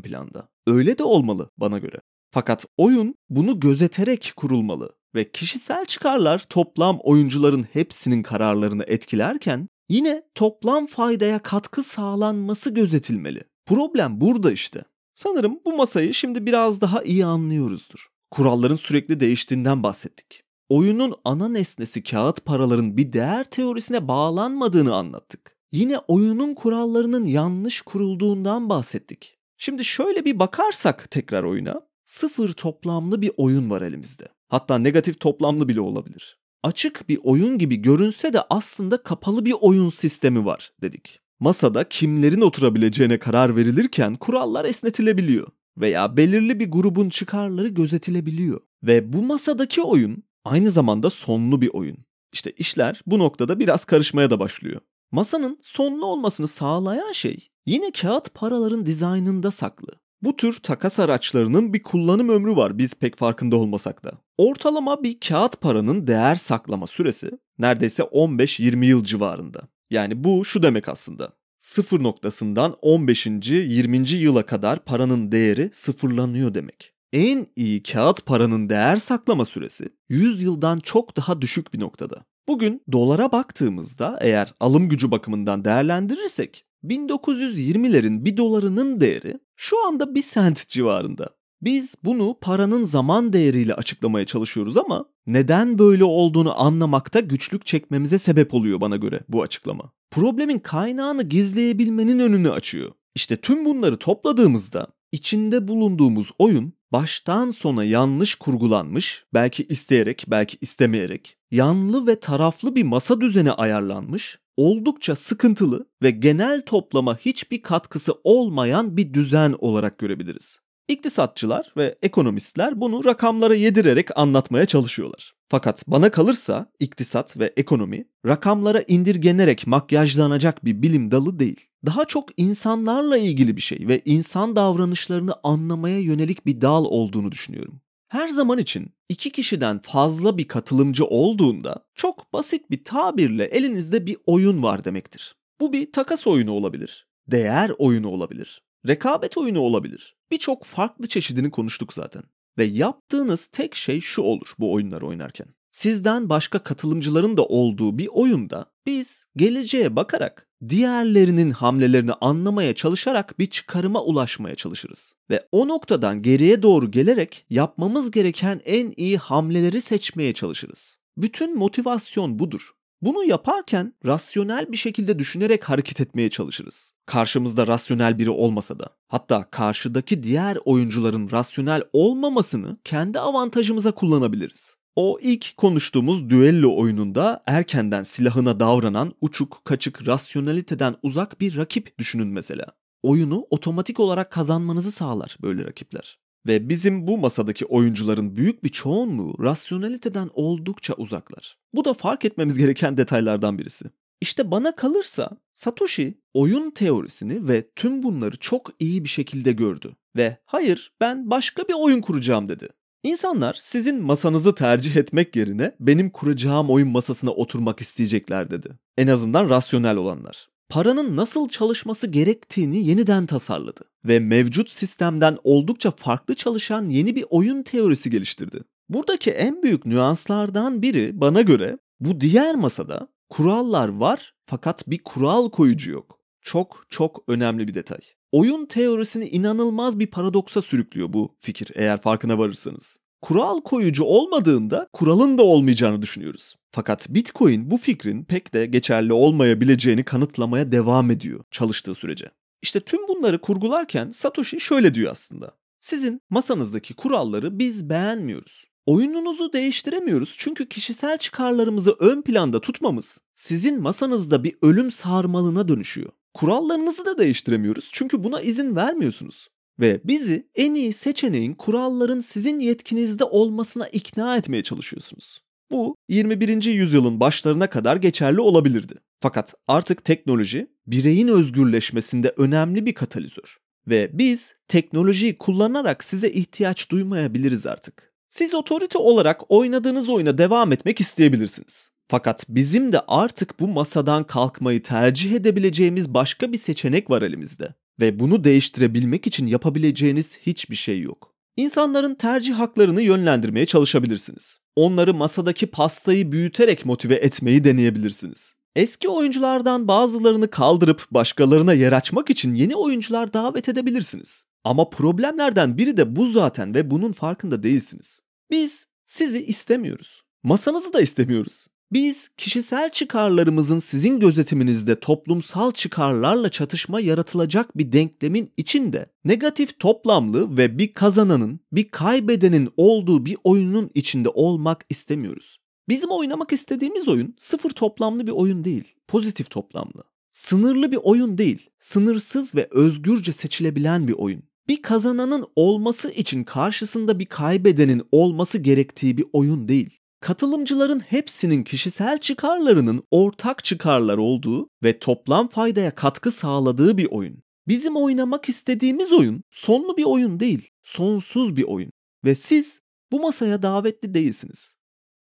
planda. 0.00 0.48
Öyle 0.66 0.98
de 0.98 1.02
olmalı 1.02 1.50
bana 1.56 1.78
göre. 1.78 2.00
Fakat 2.30 2.64
oyun 2.76 3.14
bunu 3.30 3.60
gözeterek 3.60 4.32
kurulmalı 4.36 4.90
ve 5.14 5.30
kişisel 5.32 5.86
çıkarlar 5.86 6.38
toplam 6.38 6.98
oyuncuların 7.02 7.66
hepsinin 7.72 8.22
kararlarını 8.22 8.84
etkilerken 8.86 9.68
yine 9.88 10.22
toplam 10.34 10.86
faydaya 10.86 11.38
katkı 11.38 11.82
sağlanması 11.82 12.70
gözetilmeli. 12.70 13.44
Problem 13.66 14.20
burada 14.20 14.52
işte. 14.52 14.84
Sanırım 15.12 15.58
bu 15.64 15.76
masayı 15.76 16.14
şimdi 16.14 16.46
biraz 16.46 16.80
daha 16.80 17.02
iyi 17.02 17.24
anlıyoruzdur. 17.26 18.08
Kuralların 18.30 18.76
sürekli 18.76 19.20
değiştiğinden 19.20 19.82
bahsettik. 19.82 20.42
Oyunun 20.68 21.14
ana 21.24 21.48
nesnesi 21.48 22.02
kağıt 22.02 22.44
paraların 22.44 22.96
bir 22.96 23.12
değer 23.12 23.44
teorisine 23.44 24.08
bağlanmadığını 24.08 24.94
anlattık. 24.94 25.53
Yine 25.74 25.98
oyunun 25.98 26.54
kurallarının 26.54 27.24
yanlış 27.24 27.80
kurulduğundan 27.80 28.68
bahsettik. 28.68 29.38
Şimdi 29.58 29.84
şöyle 29.84 30.24
bir 30.24 30.38
bakarsak 30.38 31.10
tekrar 31.10 31.42
oyuna, 31.44 31.80
sıfır 32.04 32.52
toplamlı 32.52 33.22
bir 33.22 33.30
oyun 33.36 33.70
var 33.70 33.82
elimizde. 33.82 34.28
Hatta 34.48 34.78
negatif 34.78 35.20
toplamlı 35.20 35.68
bile 35.68 35.80
olabilir. 35.80 36.38
açık 36.62 37.08
bir 37.08 37.18
oyun 37.22 37.58
gibi 37.58 37.76
görünse 37.76 38.32
de 38.32 38.42
aslında 38.50 39.02
kapalı 39.02 39.44
bir 39.44 39.54
oyun 39.60 39.90
sistemi 39.90 40.44
var 40.44 40.72
dedik. 40.82 41.20
Masada 41.40 41.88
kimlerin 41.88 42.40
oturabileceğine 42.40 43.18
karar 43.18 43.56
verilirken 43.56 44.14
kurallar 44.14 44.64
esnetilebiliyor 44.64 45.46
veya 45.76 46.16
belirli 46.16 46.60
bir 46.60 46.70
grubun 46.70 47.08
çıkarları 47.08 47.68
gözetilebiliyor. 47.68 48.60
Ve 48.82 49.12
bu 49.12 49.22
masadaki 49.22 49.82
oyun 49.82 50.22
aynı 50.44 50.70
zamanda 50.70 51.10
sonlu 51.10 51.60
bir 51.60 51.70
oyun. 51.72 51.98
İşte 52.32 52.50
işler 52.50 53.02
bu 53.06 53.18
noktada 53.18 53.58
biraz 53.58 53.84
karışmaya 53.84 54.30
da 54.30 54.40
başlıyor. 54.40 54.80
Masanın 55.14 55.58
sonlu 55.62 56.06
olmasını 56.06 56.48
sağlayan 56.48 57.12
şey 57.12 57.48
yine 57.66 57.90
kağıt 57.90 58.34
paraların 58.34 58.86
dizaynında 58.86 59.50
saklı. 59.50 59.88
Bu 60.22 60.36
tür 60.36 60.58
takas 60.62 60.98
araçlarının 60.98 61.72
bir 61.72 61.82
kullanım 61.82 62.28
ömrü 62.28 62.56
var 62.56 62.78
biz 62.78 62.94
pek 62.94 63.18
farkında 63.18 63.56
olmasak 63.56 64.04
da. 64.04 64.12
Ortalama 64.38 65.02
bir 65.02 65.20
kağıt 65.20 65.60
paranın 65.60 66.06
değer 66.06 66.34
saklama 66.34 66.86
süresi 66.86 67.30
neredeyse 67.58 68.02
15-20 68.02 68.84
yıl 68.84 69.04
civarında. 69.04 69.68
Yani 69.90 70.24
bu 70.24 70.44
şu 70.44 70.62
demek 70.62 70.88
aslında. 70.88 71.32
Sıfır 71.60 72.02
noktasından 72.02 72.76
15. 72.82 73.26
20. 73.26 74.10
yıla 74.10 74.46
kadar 74.46 74.84
paranın 74.84 75.32
değeri 75.32 75.70
sıfırlanıyor 75.72 76.54
demek. 76.54 76.92
En 77.12 77.46
iyi 77.56 77.82
kağıt 77.82 78.26
paranın 78.26 78.68
değer 78.68 78.96
saklama 78.96 79.44
süresi 79.44 79.88
100 80.08 80.42
yıldan 80.42 80.78
çok 80.80 81.16
daha 81.16 81.40
düşük 81.40 81.74
bir 81.74 81.80
noktada. 81.80 82.24
Bugün 82.48 82.82
dolara 82.92 83.32
baktığımızda 83.32 84.18
eğer 84.20 84.54
alım 84.60 84.88
gücü 84.88 85.10
bakımından 85.10 85.64
değerlendirirsek 85.64 86.64
1920'lerin 86.84 88.24
bir 88.24 88.36
dolarının 88.36 89.00
değeri 89.00 89.38
şu 89.56 89.86
anda 89.86 90.14
bir 90.14 90.22
sent 90.22 90.68
civarında. 90.68 91.28
Biz 91.62 91.94
bunu 92.04 92.38
paranın 92.40 92.82
zaman 92.82 93.32
değeriyle 93.32 93.74
açıklamaya 93.74 94.26
çalışıyoruz 94.26 94.76
ama 94.76 95.06
neden 95.26 95.78
böyle 95.78 96.04
olduğunu 96.04 96.60
anlamakta 96.60 97.20
güçlük 97.20 97.66
çekmemize 97.66 98.18
sebep 98.18 98.54
oluyor 98.54 98.80
bana 98.80 98.96
göre 98.96 99.20
bu 99.28 99.42
açıklama. 99.42 99.92
Problemin 100.10 100.58
kaynağını 100.58 101.22
gizleyebilmenin 101.22 102.18
önünü 102.18 102.50
açıyor. 102.50 102.92
İşte 103.14 103.36
tüm 103.36 103.64
bunları 103.64 103.96
topladığımızda 103.96 104.86
içinde 105.12 105.68
bulunduğumuz 105.68 106.30
oyun 106.38 106.72
baştan 106.94 107.50
sona 107.50 107.84
yanlış 107.84 108.34
kurgulanmış, 108.34 109.24
belki 109.34 109.64
isteyerek, 109.64 110.24
belki 110.28 110.58
istemeyerek, 110.60 111.36
yanlı 111.50 112.06
ve 112.06 112.20
taraflı 112.20 112.74
bir 112.74 112.82
masa 112.82 113.20
düzeni 113.20 113.52
ayarlanmış, 113.52 114.38
oldukça 114.56 115.16
sıkıntılı 115.16 115.86
ve 116.02 116.10
genel 116.10 116.62
toplama 116.62 117.16
hiçbir 117.16 117.62
katkısı 117.62 118.12
olmayan 118.24 118.96
bir 118.96 119.14
düzen 119.14 119.54
olarak 119.58 119.98
görebiliriz. 119.98 120.60
İktisatçılar 120.88 121.72
ve 121.76 121.98
ekonomistler 122.02 122.80
bunu 122.80 123.04
rakamlara 123.04 123.54
yedirerek 123.54 124.18
anlatmaya 124.18 124.66
çalışıyorlar. 124.66 125.34
Fakat 125.48 125.84
bana 125.86 126.10
kalırsa 126.10 126.66
iktisat 126.80 127.38
ve 127.38 127.52
ekonomi 127.56 128.08
rakamlara 128.26 128.82
indirgenerek 128.88 129.66
makyajlanacak 129.66 130.64
bir 130.64 130.82
bilim 130.82 131.10
dalı 131.10 131.38
değil. 131.38 131.60
Daha 131.86 132.04
çok 132.04 132.28
insanlarla 132.36 133.16
ilgili 133.16 133.56
bir 133.56 133.60
şey 133.60 133.88
ve 133.88 134.02
insan 134.04 134.56
davranışlarını 134.56 135.34
anlamaya 135.42 136.00
yönelik 136.00 136.46
bir 136.46 136.60
dal 136.60 136.84
olduğunu 136.84 137.32
düşünüyorum. 137.32 137.80
Her 138.08 138.28
zaman 138.28 138.58
için 138.58 138.92
iki 139.08 139.30
kişiden 139.32 139.78
fazla 139.78 140.38
bir 140.38 140.48
katılımcı 140.48 141.04
olduğunda 141.04 141.86
çok 141.94 142.32
basit 142.32 142.70
bir 142.70 142.84
tabirle 142.84 143.44
elinizde 143.44 144.06
bir 144.06 144.16
oyun 144.26 144.62
var 144.62 144.84
demektir. 144.84 145.36
Bu 145.60 145.72
bir 145.72 145.92
takas 145.92 146.26
oyunu 146.26 146.52
olabilir, 146.52 147.06
değer 147.26 147.72
oyunu 147.78 148.08
olabilir, 148.08 148.62
rekabet 148.88 149.38
oyunu 149.38 149.60
olabilir. 149.60 150.16
Birçok 150.34 150.64
farklı 150.64 151.06
çeşidini 151.06 151.50
konuştuk 151.50 151.92
zaten. 151.92 152.22
Ve 152.58 152.64
yaptığınız 152.64 153.46
tek 153.52 153.74
şey 153.74 154.00
şu 154.00 154.22
olur 154.22 154.54
bu 154.58 154.72
oyunları 154.72 155.06
oynarken. 155.06 155.46
Sizden 155.72 156.28
başka 156.28 156.58
katılımcıların 156.58 157.36
da 157.36 157.44
olduğu 157.44 157.98
bir 157.98 158.08
oyunda 158.12 158.66
biz 158.86 159.24
geleceğe 159.36 159.96
bakarak 159.96 160.48
diğerlerinin 160.68 161.50
hamlelerini 161.50 162.12
anlamaya 162.12 162.74
çalışarak 162.74 163.38
bir 163.38 163.46
çıkarıma 163.46 164.02
ulaşmaya 164.02 164.54
çalışırız. 164.54 165.12
Ve 165.30 165.48
o 165.52 165.68
noktadan 165.68 166.22
geriye 166.22 166.62
doğru 166.62 166.90
gelerek 166.90 167.46
yapmamız 167.50 168.10
gereken 168.10 168.60
en 168.64 168.92
iyi 168.96 169.18
hamleleri 169.18 169.80
seçmeye 169.80 170.32
çalışırız. 170.32 170.96
Bütün 171.16 171.58
motivasyon 171.58 172.38
budur. 172.38 172.70
Bunu 173.02 173.24
yaparken 173.24 173.94
rasyonel 174.06 174.72
bir 174.72 174.76
şekilde 174.76 175.18
düşünerek 175.18 175.64
hareket 175.64 176.00
etmeye 176.00 176.30
çalışırız. 176.30 176.94
Karşımızda 177.06 177.66
rasyonel 177.66 178.18
biri 178.18 178.30
olmasa 178.30 178.78
da. 178.78 178.88
Hatta 179.08 179.50
karşıdaki 179.50 180.22
diğer 180.22 180.58
oyuncuların 180.64 181.30
rasyonel 181.30 181.82
olmamasını 181.92 182.76
kendi 182.84 183.20
avantajımıza 183.20 183.92
kullanabiliriz. 183.92 184.76
O 184.96 185.18
ilk 185.22 185.56
konuştuğumuz 185.56 186.30
düello 186.30 186.76
oyununda 186.76 187.42
erkenden 187.46 188.02
silahına 188.02 188.60
davranan 188.60 189.14
uçuk, 189.20 189.64
kaçık, 189.64 190.08
rasyonaliteden 190.08 190.94
uzak 191.02 191.40
bir 191.40 191.56
rakip 191.56 191.98
düşünün 191.98 192.28
mesela. 192.28 192.66
Oyunu 193.02 193.46
otomatik 193.50 194.00
olarak 194.00 194.30
kazanmanızı 194.32 194.92
sağlar 194.92 195.36
böyle 195.42 195.64
rakipler. 195.64 196.18
Ve 196.46 196.68
bizim 196.68 197.06
bu 197.06 197.18
masadaki 197.18 197.66
oyuncuların 197.66 198.36
büyük 198.36 198.64
bir 198.64 198.68
çoğunluğu 198.68 199.34
rasyonaliteden 199.42 200.30
oldukça 200.34 200.94
uzaklar. 200.94 201.58
Bu 201.74 201.84
da 201.84 201.94
fark 201.94 202.24
etmemiz 202.24 202.58
gereken 202.58 202.96
detaylardan 202.96 203.58
birisi. 203.58 203.84
İşte 204.20 204.50
bana 204.50 204.76
kalırsa 204.76 205.30
Satoshi 205.54 206.18
oyun 206.34 206.70
teorisini 206.70 207.48
ve 207.48 207.70
tüm 207.76 208.02
bunları 208.02 208.36
çok 208.36 208.70
iyi 208.78 209.04
bir 209.04 209.08
şekilde 209.08 209.52
gördü 209.52 209.96
ve 210.16 210.36
hayır 210.44 210.92
ben 211.00 211.30
başka 211.30 211.62
bir 211.62 211.74
oyun 211.78 212.00
kuracağım 212.00 212.48
dedi. 212.48 212.68
İnsanlar 213.02 213.56
sizin 213.60 214.02
masanızı 214.02 214.54
tercih 214.54 214.96
etmek 214.96 215.36
yerine 215.36 215.76
benim 215.80 216.10
kuracağım 216.10 216.70
oyun 216.70 216.88
masasına 216.88 217.30
oturmak 217.30 217.80
isteyecekler 217.80 218.50
dedi. 218.50 218.68
En 218.96 219.06
azından 219.06 219.50
rasyonel 219.50 219.96
olanlar. 219.96 220.48
Paranın 220.68 221.16
nasıl 221.16 221.48
çalışması 221.48 222.06
gerektiğini 222.06 222.86
yeniden 222.86 223.26
tasarladı 223.26 223.80
ve 224.04 224.18
mevcut 224.18 224.70
sistemden 224.70 225.38
oldukça 225.44 225.90
farklı 225.90 226.34
çalışan 226.34 226.88
yeni 226.88 227.16
bir 227.16 227.24
oyun 227.30 227.62
teorisi 227.62 228.10
geliştirdi. 228.10 228.60
Buradaki 228.88 229.30
en 229.30 229.62
büyük 229.62 229.86
nüanslardan 229.86 230.82
biri 230.82 231.20
bana 231.20 231.42
göre 231.42 231.78
bu 232.00 232.20
diğer 232.20 232.54
masada 232.54 233.08
kurallar 233.28 233.88
var 233.88 234.34
fakat 234.46 234.88
bir 234.88 234.98
kural 234.98 235.50
koyucu 235.50 235.90
yok. 235.90 236.20
Çok 236.42 236.86
çok 236.88 237.24
önemli 237.28 237.68
bir 237.68 237.74
detay. 237.74 237.98
Oyun 238.32 238.66
teorisini 238.66 239.28
inanılmaz 239.28 239.98
bir 239.98 240.06
paradoksa 240.06 240.62
sürüklüyor 240.62 241.12
bu 241.12 241.36
fikir 241.40 241.70
eğer 241.74 242.00
farkına 242.00 242.38
varırsanız. 242.38 242.98
Kural 243.22 243.60
koyucu 243.60 244.04
olmadığında 244.04 244.88
kuralın 244.92 245.38
da 245.38 245.42
olmayacağını 245.42 246.02
düşünüyoruz. 246.02 246.54
Fakat 246.70 247.06
Bitcoin 247.08 247.70
bu 247.70 247.78
fikrin 247.78 248.24
pek 248.24 248.54
de 248.54 248.66
geçerli 248.66 249.12
olmayabileceğini 249.12 250.04
kanıtlamaya 250.04 250.72
devam 250.72 251.10
ediyor 251.10 251.44
çalıştığı 251.50 251.94
sürece. 251.94 252.30
İşte 252.62 252.80
tüm 252.80 253.08
bunları 253.08 253.40
kurgularken 253.40 254.10
Satoshi 254.10 254.60
şöyle 254.60 254.94
diyor 254.94 255.12
aslında. 255.12 255.56
Sizin 255.80 256.20
masanızdaki 256.30 256.94
kuralları 256.94 257.58
biz 257.58 257.90
beğenmiyoruz. 257.90 258.64
Oyununuzu 258.86 259.52
değiştiremiyoruz 259.52 260.34
çünkü 260.38 260.68
kişisel 260.68 261.18
çıkarlarımızı 261.18 261.96
ön 261.98 262.22
planda 262.22 262.60
tutmamız 262.60 263.18
sizin 263.34 263.80
masanızda 263.80 264.44
bir 264.44 264.56
ölüm 264.62 264.90
sarmalına 264.90 265.68
dönüşüyor. 265.68 266.10
Kurallarınızı 266.34 267.06
da 267.06 267.18
değiştiremiyoruz 267.18 267.90
çünkü 267.92 268.24
buna 268.24 268.40
izin 268.40 268.76
vermiyorsunuz. 268.76 269.48
Ve 269.80 270.00
bizi 270.04 270.48
en 270.54 270.74
iyi 270.74 270.92
seçeneğin 270.92 271.54
kuralların 271.54 272.20
sizin 272.20 272.60
yetkinizde 272.60 273.24
olmasına 273.24 273.88
ikna 273.88 274.36
etmeye 274.36 274.62
çalışıyorsunuz. 274.62 275.42
Bu 275.70 275.96
21. 276.08 276.62
yüzyılın 276.64 277.20
başlarına 277.20 277.70
kadar 277.70 277.96
geçerli 277.96 278.40
olabilirdi. 278.40 278.94
Fakat 279.20 279.54
artık 279.66 280.04
teknoloji 280.04 280.70
bireyin 280.86 281.28
özgürleşmesinde 281.28 282.34
önemli 282.36 282.86
bir 282.86 282.94
katalizör. 282.94 283.56
Ve 283.88 284.10
biz 284.12 284.54
teknolojiyi 284.68 285.38
kullanarak 285.38 286.04
size 286.04 286.30
ihtiyaç 286.30 286.90
duymayabiliriz 286.90 287.66
artık. 287.66 288.13
Siz 288.38 288.54
otorite 288.54 288.98
olarak 288.98 289.40
oynadığınız 289.48 290.08
oyuna 290.08 290.38
devam 290.38 290.72
etmek 290.72 291.00
isteyebilirsiniz. 291.00 291.90
Fakat 292.08 292.44
bizim 292.48 292.92
de 292.92 293.00
artık 293.08 293.60
bu 293.60 293.68
masadan 293.68 294.24
kalkmayı 294.24 294.82
tercih 294.82 295.32
edebileceğimiz 295.32 296.14
başka 296.14 296.52
bir 296.52 296.58
seçenek 296.58 297.10
var 297.10 297.22
elimizde. 297.22 297.74
Ve 298.00 298.20
bunu 298.20 298.44
değiştirebilmek 298.44 299.26
için 299.26 299.46
yapabileceğiniz 299.46 300.38
hiçbir 300.38 300.76
şey 300.76 301.00
yok. 301.00 301.34
İnsanların 301.56 302.14
tercih 302.14 302.54
haklarını 302.54 303.02
yönlendirmeye 303.02 303.66
çalışabilirsiniz. 303.66 304.58
Onları 304.76 305.14
masadaki 305.14 305.66
pastayı 305.66 306.32
büyüterek 306.32 306.86
motive 306.86 307.14
etmeyi 307.14 307.64
deneyebilirsiniz. 307.64 308.54
Eski 308.76 309.08
oyunculardan 309.08 309.88
bazılarını 309.88 310.50
kaldırıp 310.50 311.06
başkalarına 311.10 311.72
yer 311.72 311.92
açmak 311.92 312.30
için 312.30 312.54
yeni 312.54 312.76
oyuncular 312.76 313.32
davet 313.32 313.68
edebilirsiniz. 313.68 314.46
Ama 314.64 314.90
problemlerden 314.90 315.78
biri 315.78 315.96
de 315.96 316.16
bu 316.16 316.26
zaten 316.26 316.74
ve 316.74 316.90
bunun 316.90 317.12
farkında 317.12 317.62
değilsiniz. 317.62 318.22
Biz 318.50 318.86
sizi 319.06 319.44
istemiyoruz. 319.44 320.22
Masanızı 320.42 320.92
da 320.92 321.00
istemiyoruz. 321.00 321.66
Biz 321.92 322.28
kişisel 322.28 322.90
çıkarlarımızın 322.90 323.78
sizin 323.78 324.20
gözetiminizde 324.20 325.00
toplumsal 325.00 325.72
çıkarlarla 325.72 326.48
çatışma 326.48 327.00
yaratılacak 327.00 327.78
bir 327.78 327.92
denklemin 327.92 328.52
içinde 328.56 329.06
negatif 329.24 329.80
toplamlı 329.80 330.56
ve 330.56 330.78
bir 330.78 330.92
kazananın, 330.92 331.60
bir 331.72 331.88
kaybedenin 331.88 332.70
olduğu 332.76 333.26
bir 333.26 333.36
oyunun 333.44 333.90
içinde 333.94 334.28
olmak 334.28 334.84
istemiyoruz. 334.90 335.60
Bizim 335.88 336.10
oynamak 336.10 336.52
istediğimiz 336.52 337.08
oyun 337.08 337.34
sıfır 337.38 337.70
toplamlı 337.70 338.26
bir 338.26 338.32
oyun 338.32 338.64
değil, 338.64 338.94
pozitif 339.08 339.50
toplamlı. 339.50 340.04
Sınırlı 340.32 340.92
bir 340.92 340.98
oyun 341.02 341.38
değil, 341.38 341.70
sınırsız 341.80 342.54
ve 342.54 342.68
özgürce 342.70 343.32
seçilebilen 343.32 344.08
bir 344.08 344.12
oyun. 344.12 344.42
Bir 344.68 344.82
kazananın 344.82 345.46
olması 345.56 346.10
için 346.10 346.44
karşısında 346.44 347.18
bir 347.18 347.26
kaybedenin 347.26 348.02
olması 348.12 348.58
gerektiği 348.58 349.16
bir 349.18 349.26
oyun 349.32 349.68
değil. 349.68 349.98
Katılımcıların 350.20 351.00
hepsinin 351.00 351.64
kişisel 351.64 352.18
çıkarlarının 352.18 353.02
ortak 353.10 353.64
çıkarlar 353.64 354.18
olduğu 354.18 354.68
ve 354.82 354.98
toplam 354.98 355.48
faydaya 355.48 355.94
katkı 355.94 356.30
sağladığı 356.30 356.98
bir 356.98 357.06
oyun. 357.10 357.42
Bizim 357.68 357.96
oynamak 357.96 358.48
istediğimiz 358.48 359.12
oyun 359.12 359.44
sonlu 359.50 359.96
bir 359.96 360.04
oyun 360.04 360.40
değil, 360.40 360.68
sonsuz 360.82 361.56
bir 361.56 361.64
oyun. 361.64 361.90
Ve 362.24 362.34
siz 362.34 362.80
bu 363.12 363.20
masaya 363.20 363.62
davetli 363.62 364.14
değilsiniz. 364.14 364.74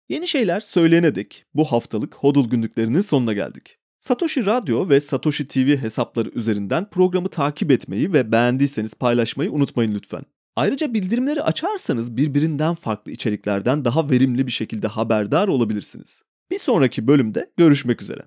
Yeni 0.09 0.27
şeyler 0.27 0.59
söyleyene 0.59 1.15
dek 1.15 1.45
bu 1.53 1.65
haftalık 1.65 2.15
Hodul 2.15 2.49
günlüklerinin 2.49 3.01
sonuna 3.01 3.33
geldik. 3.33 3.77
Satoshi 4.07 4.45
Radyo 4.45 4.89
ve 4.89 5.01
Satoshi 5.01 5.47
TV 5.47 5.77
hesapları 5.77 6.29
üzerinden 6.29 6.89
programı 6.89 7.29
takip 7.29 7.71
etmeyi 7.71 8.13
ve 8.13 8.31
beğendiyseniz 8.31 8.93
paylaşmayı 8.93 9.51
unutmayın 9.51 9.95
lütfen. 9.95 10.23
Ayrıca 10.55 10.93
bildirimleri 10.93 11.41
açarsanız 11.41 12.17
birbirinden 12.17 12.75
farklı 12.75 13.11
içeriklerden 13.11 13.85
daha 13.85 14.09
verimli 14.09 14.47
bir 14.47 14.51
şekilde 14.51 14.87
haberdar 14.87 15.47
olabilirsiniz. 15.47 16.21
Bir 16.51 16.57
sonraki 16.57 17.07
bölümde 17.07 17.51
görüşmek 17.57 18.01
üzere. 18.01 18.21